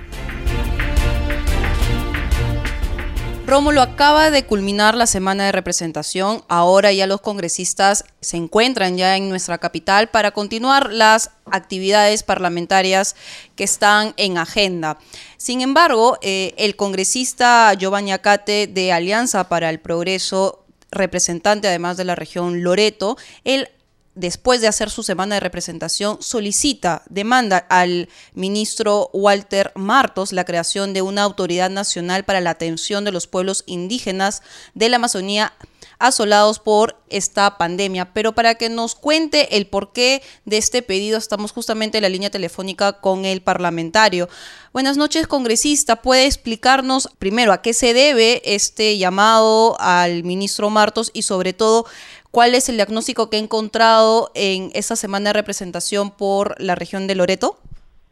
[3.52, 6.42] Rómulo acaba de culminar la semana de representación.
[6.48, 13.18] Ahora ya los congresistas se encuentran ya en nuestra capital para continuar las actividades parlamentarias
[13.58, 15.00] que están en agenda.
[15.36, 22.06] Sin embargo, eh, el congresista Giovanni Acate de Alianza para el Progreso, representante además de
[22.06, 23.68] la región Loreto, él
[24.16, 30.94] después de hacer su semana de representación, solicita, demanda al ministro Walter Martos la creación
[30.94, 34.42] de una autoridad nacional para la atención de los pueblos indígenas
[34.74, 35.54] de la Amazonía
[36.02, 38.12] asolados por esta pandemia.
[38.14, 42.32] Pero para que nos cuente el porqué de este pedido, estamos justamente en la línea
[42.32, 44.28] telefónica con el parlamentario.
[44.74, 46.02] Buenas noches, congresista.
[46.02, 51.86] ¿Puede explicarnos primero a qué se debe este llamado al ministro Martos y sobre todo
[52.32, 57.06] ¿Cuál es el diagnóstico que ha encontrado en esta semana de representación por la región
[57.06, 57.58] de Loreto?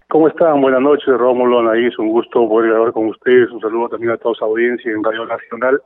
[0.09, 0.59] ¿Cómo están?
[0.59, 4.36] Buenas noches, Rómulo, Anaís, un gusto poder hablar con ustedes, un saludo también a toda
[4.36, 5.82] su audiencia en Radio Nacional.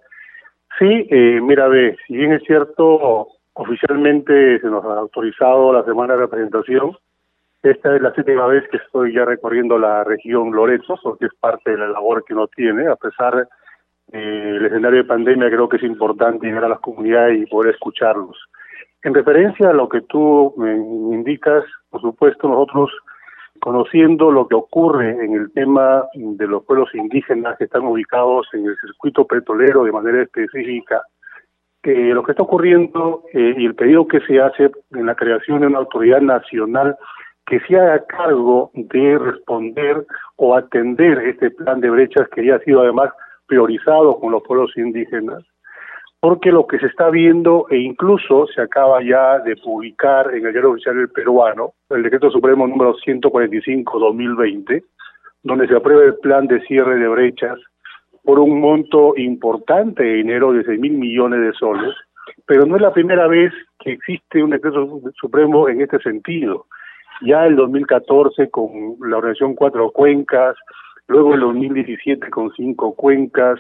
[0.79, 6.15] Sí, eh, mira, ve, si bien es cierto, oficialmente se nos ha autorizado la semana
[6.15, 6.97] de representación,
[7.61, 11.69] esta es la séptima vez que estoy ya recorriendo la región Loreto, porque es parte
[11.69, 13.43] de la labor que uno tiene, a pesar de
[14.11, 18.37] el escenario de pandemia creo que es importante llegar a las comunidades y poder escucharlos.
[19.03, 22.91] En referencia a lo que tú me indicas, por supuesto, nosotros
[23.59, 28.65] conociendo lo que ocurre en el tema de los pueblos indígenas que están ubicados en
[28.65, 31.01] el circuito petrolero de manera específica,
[31.81, 35.61] que lo que está ocurriendo eh, y el pedido que se hace en la creación
[35.61, 36.97] de una autoridad nacional
[37.45, 40.05] que se haga cargo de responder
[40.37, 43.11] o atender este plan de brechas que ya ha sido además
[43.53, 45.43] priorizado con los pueblos indígenas,
[46.19, 50.53] porque lo que se está viendo, e incluso se acaba ya de publicar en el
[50.53, 54.83] diario oficial del peruano, el decreto supremo número 145-2020,
[55.43, 57.59] donde se aprueba el plan de cierre de brechas
[58.23, 61.93] por un monto importante de dinero de 6 mil millones de soles,
[62.47, 66.65] pero no es la primera vez que existe un decreto supremo en este sentido.
[67.21, 70.55] Ya el 2014 con la organización Cuatro Cuencas,
[71.07, 73.59] luego el 2017 con cinco cuencas,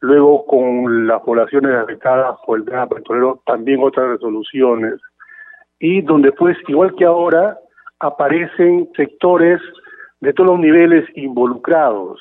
[0.00, 4.94] luego con las poblaciones afectadas por el tema petrolero también otras resoluciones,
[5.78, 7.58] y donde pues, igual que ahora,
[8.00, 9.60] aparecen sectores
[10.20, 12.20] de todos los niveles involucrados,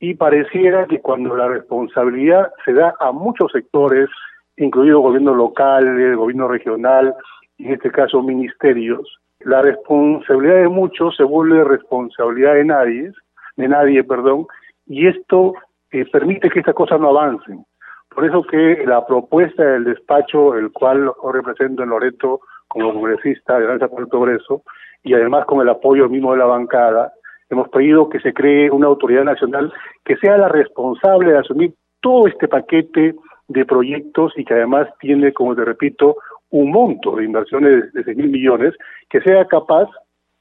[0.00, 4.08] y pareciera que cuando la responsabilidad se da a muchos sectores,
[4.56, 7.14] incluido gobierno local, el gobierno regional,
[7.58, 13.12] en este caso ministerios, la responsabilidad de muchos se vuelve responsabilidad de nadie,
[13.58, 14.46] de nadie, perdón,
[14.86, 15.52] y esto
[15.90, 17.64] eh, permite que estas cosas no avancen.
[18.08, 23.64] Por eso que la propuesta del despacho, el cual represento en Loreto como congresista de
[23.64, 24.62] Alianza por el Progreso,
[25.02, 27.12] y además con el apoyo mismo de la bancada,
[27.50, 29.72] hemos pedido que se cree una autoridad nacional
[30.04, 33.14] que sea la responsable de asumir todo este paquete
[33.48, 36.16] de proyectos y que además tiene, como te repito,
[36.50, 38.74] un monto de inversiones de 6 mil millones,
[39.10, 39.88] que sea capaz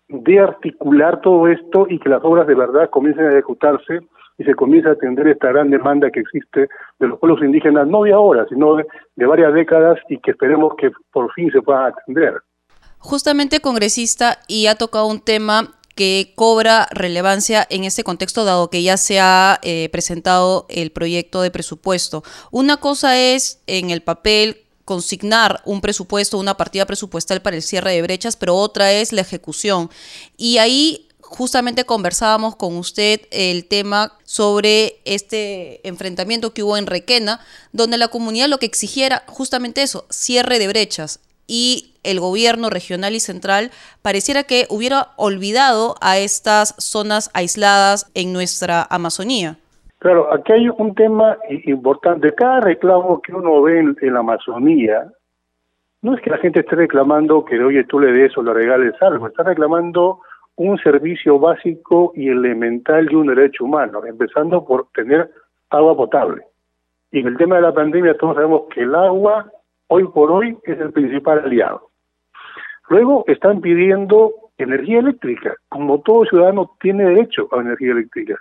[0.09, 3.99] de articular todo esto y que las obras de verdad comiencen a ejecutarse
[4.37, 8.03] y se comience a atender esta gran demanda que existe de los pueblos indígenas, no
[8.03, 8.85] de ahora, sino de,
[9.25, 12.35] varias décadas y que esperemos que por fin se puedan atender.
[12.99, 18.83] Justamente, congresista, y ha tocado un tema que cobra relevancia en este contexto, dado que
[18.83, 22.21] ya se ha eh, presentado el proyecto de presupuesto.
[22.51, 27.91] Una cosa es en el papel consignar un presupuesto, una partida presupuestal para el cierre
[27.91, 29.91] de brechas, pero otra es la ejecución.
[30.37, 37.41] Y ahí justamente conversábamos con usted el tema sobre este enfrentamiento que hubo en Requena,
[37.73, 43.13] donde la comunidad lo que exigiera justamente eso, cierre de brechas y el gobierno regional
[43.13, 43.71] y central
[44.01, 49.59] pareciera que hubiera olvidado a estas zonas aisladas en nuestra Amazonía.
[49.99, 52.33] Claro, aquí hay un tema importante.
[52.33, 55.11] Cada reclamo que uno ve en, la Amazonía,
[56.03, 58.93] no es que la gente esté reclamando que, oye, tú le des o le regales
[59.01, 60.19] algo, está reclamando
[60.55, 65.29] un servicio básico y elemental de un derecho humano, empezando por tener
[65.69, 66.43] agua potable.
[67.11, 69.51] Y en el tema de la pandemia todos sabemos que el agua
[69.87, 71.89] hoy por hoy es el principal aliado.
[72.89, 78.37] Luego están pidiendo energía eléctrica, como todo ciudadano tiene derecho a energía eléctrica.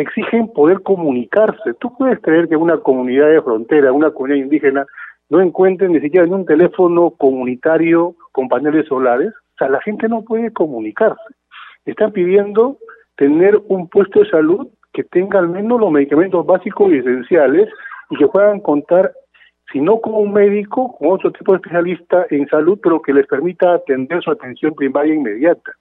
[0.00, 1.74] Exigen poder comunicarse.
[1.78, 4.86] Tú puedes creer que una comunidad de frontera, una comunidad indígena,
[5.28, 9.28] no encuentren ni siquiera en un teléfono comunitario con paneles solares.
[9.28, 11.34] O sea, la gente no puede comunicarse.
[11.84, 12.78] Están pidiendo
[13.16, 17.68] tener un puesto de salud que tenga al menos los medicamentos básicos y esenciales
[18.08, 19.12] y que puedan contar
[19.70, 23.74] sino como un médico, como otro tipo de especialista en salud, pero que les permita
[23.74, 25.72] atender su atención primaria inmediata.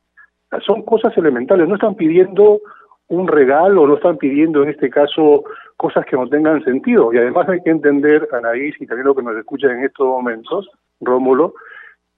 [0.66, 2.60] son cosas elementales, no están pidiendo
[3.10, 5.44] un regalo, no están pidiendo en este caso
[5.78, 7.14] cosas que no tengan sentido.
[7.14, 10.70] Y además hay que entender, Anaís, y también lo que nos escuchan en estos momentos,
[11.02, 11.54] Rómulo,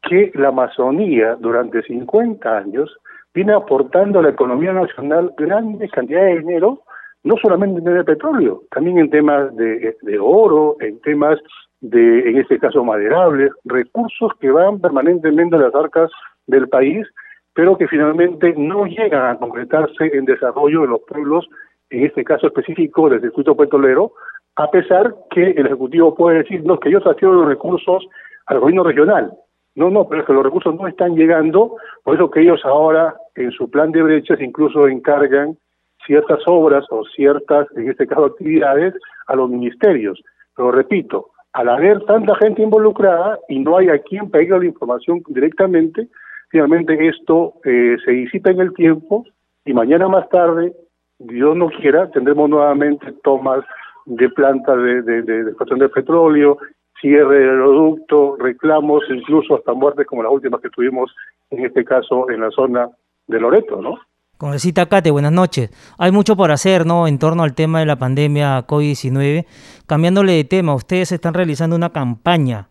[0.01, 2.97] que la Amazonía durante 50 años
[3.33, 6.81] viene aportando a la economía nacional grandes cantidades de dinero
[7.23, 11.39] no solamente en el petróleo, también en temas de, oro, en temas
[11.79, 16.09] de, en este caso, maderables, recursos que van permanentemente a las arcas
[16.47, 17.07] del país,
[17.53, 21.47] pero que finalmente no llegan a concretarse en desarrollo de los pueblos,
[21.89, 24.13] en este caso específico del circuito petrolero,
[24.55, 28.05] a pesar que el Ejecutivo puede decir, no, que ellos transfiero los recursos
[28.45, 29.33] al gobierno regional.
[29.75, 33.15] No, no, pero es que los recursos no están llegando, por eso que ellos ahora
[33.35, 35.57] en su plan de brechas incluso encargan
[36.05, 38.93] ciertas obras o ciertas, en este caso, actividades
[39.27, 40.21] a los ministerios.
[40.55, 45.21] Pero repito, al haber tanta gente involucrada y no hay a quien pedir la información
[45.27, 46.07] directamente,
[46.51, 49.25] finalmente esto eh, se disipa en el tiempo
[49.65, 50.73] y mañana más tarde,
[51.17, 53.63] Dios no quiera, tendremos nuevamente tomas
[54.05, 56.57] de plantas de, de, de, de petróleo,
[56.99, 61.13] cierre de aeroducto, reclamos, incluso hasta muertes como las últimas que tuvimos
[61.49, 62.89] en este caso en la zona
[63.27, 63.99] de Loreto, ¿no?
[64.37, 65.69] Congresista Cate, buenas noches.
[65.99, 67.07] Hay mucho por hacer, ¿no?
[67.07, 69.45] En torno al tema de la pandemia COVID-19.
[69.85, 72.70] Cambiándole de tema, ustedes están realizando una campaña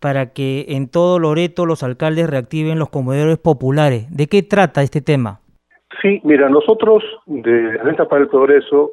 [0.00, 4.06] para que en todo Loreto los alcaldes reactiven los comedores populares.
[4.14, 5.40] ¿De qué trata este tema?
[6.02, 8.92] Sí, mira, nosotros de Alianza para el Progreso,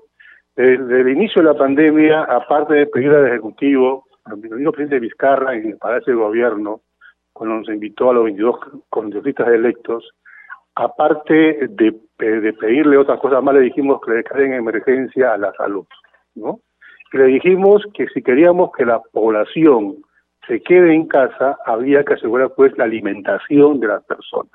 [0.55, 5.67] desde el inicio de la pandemia, aparte de pedir al Ejecutivo, al presidente Vizcarra en
[5.67, 6.81] el Palacio de Gobierno,
[7.33, 8.55] cuando nos invitó a los 22
[8.89, 10.09] congresistas electos,
[10.75, 15.51] aparte de, de, pedirle otras cosas más, le dijimos que le declaren emergencia a la
[15.53, 15.85] salud,
[16.33, 16.59] ¿no?
[17.11, 19.97] Y le dijimos que si queríamos que la población
[20.47, 24.51] se quede en casa, había que asegurar pues la alimentación de las personas.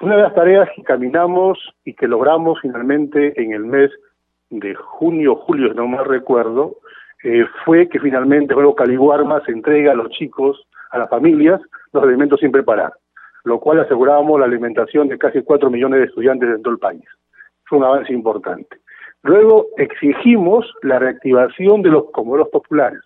[0.00, 3.90] Una de las tareas que caminamos y que logramos finalmente en el mes
[4.50, 6.76] de junio, julio, no más recuerdo,
[7.22, 11.60] eh, fue que finalmente luego Caliguarma se entrega a los chicos, a las familias,
[11.92, 12.92] los alimentos sin preparar
[13.44, 17.04] lo cual asegurábamos la alimentación de casi 4 millones de estudiantes en todo el país.
[17.64, 18.78] Fue un avance importante.
[19.22, 23.00] Luego exigimos la reactivación de los comoros populares.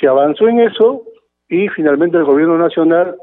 [0.00, 1.02] Se avanzó en eso
[1.48, 3.16] y finalmente el gobierno nacional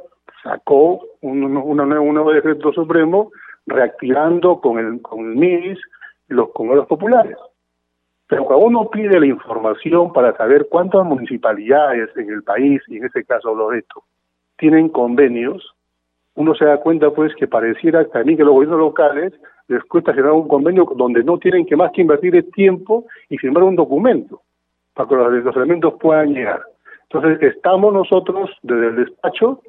[0.44, 3.32] sacó un, una, un nuevo decreto supremo
[3.66, 5.80] reactivando con el, con el MIDIS
[6.28, 7.36] los comoros populares.
[8.28, 13.06] Pero cuando uno pide la información para saber cuántas municipalidades en el país, y en
[13.06, 14.04] este caso Loreto,
[14.58, 15.74] tienen convenios,
[16.36, 19.34] uno se da cuenta pues que pareciera también que los gobiernos locales
[19.68, 23.38] les cuesta firmar un convenio donde no tienen que más que invertir el tiempo y
[23.38, 24.42] firmar un documento
[24.98, 26.62] para que los, elementos puedan llegar.
[27.04, 29.62] Entonces estamos nosotros desde el despacho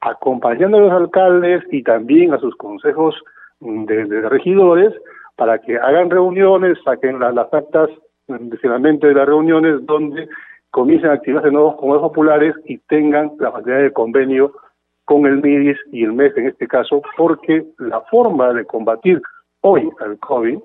[0.00, 3.14] acompañando a los alcaldes y también a sus consejos
[3.60, 4.92] de, regidores
[5.36, 7.88] para que hagan reuniones, saquen las, las actas
[8.60, 10.28] finalmente de las reuniones donde
[10.70, 14.52] comiencen a activarse nuevos comercios populares y tengan la facilidad de convenio
[15.04, 19.20] con el MIDIS y el MES en este caso, porque la forma de combatir
[19.60, 20.58] hoy al COVID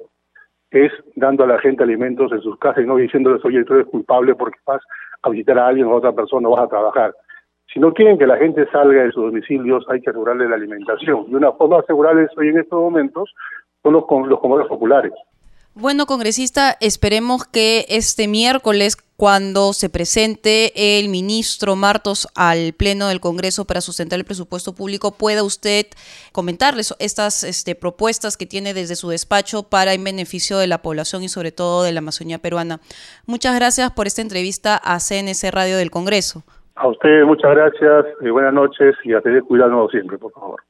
[0.71, 3.87] es dando a la gente alimentos en sus casas y no diciéndoles, oye, tú eres
[3.87, 4.81] culpable porque vas
[5.23, 7.13] a visitar a alguien o a otra persona o vas a trabajar.
[7.73, 11.25] Si no quieren que la gente salga de sus domicilios, hay que asegurarle la alimentación.
[11.29, 13.33] Y una forma de asegurarles hoy en estos momentos
[13.83, 15.13] son los, los comedores populares.
[15.75, 23.19] Bueno, congresista, esperemos que este miércoles, cuando se presente el ministro Martos al Pleno del
[23.19, 25.87] Congreso para sustentar el presupuesto público, pueda usted
[26.31, 31.21] comentarles estas este, propuestas que tiene desde su despacho para en beneficio de la población
[31.21, 32.79] y sobre todo de la Amazonía peruana.
[33.27, 36.43] Muchas gracias por esta entrevista a CNC Radio del Congreso.
[36.75, 40.61] A usted muchas gracias, y buenas noches y a tener cuidado siempre, por favor.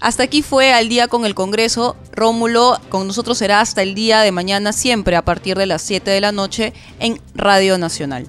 [0.00, 1.94] Hasta aquí fue al día con el Congreso.
[2.12, 6.10] Rómulo con nosotros será hasta el día de mañana, siempre a partir de las 7
[6.10, 8.26] de la noche en Radio Nacional.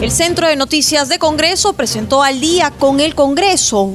[0.00, 3.94] El Centro de Noticias de Congreso presentó al día con el Congreso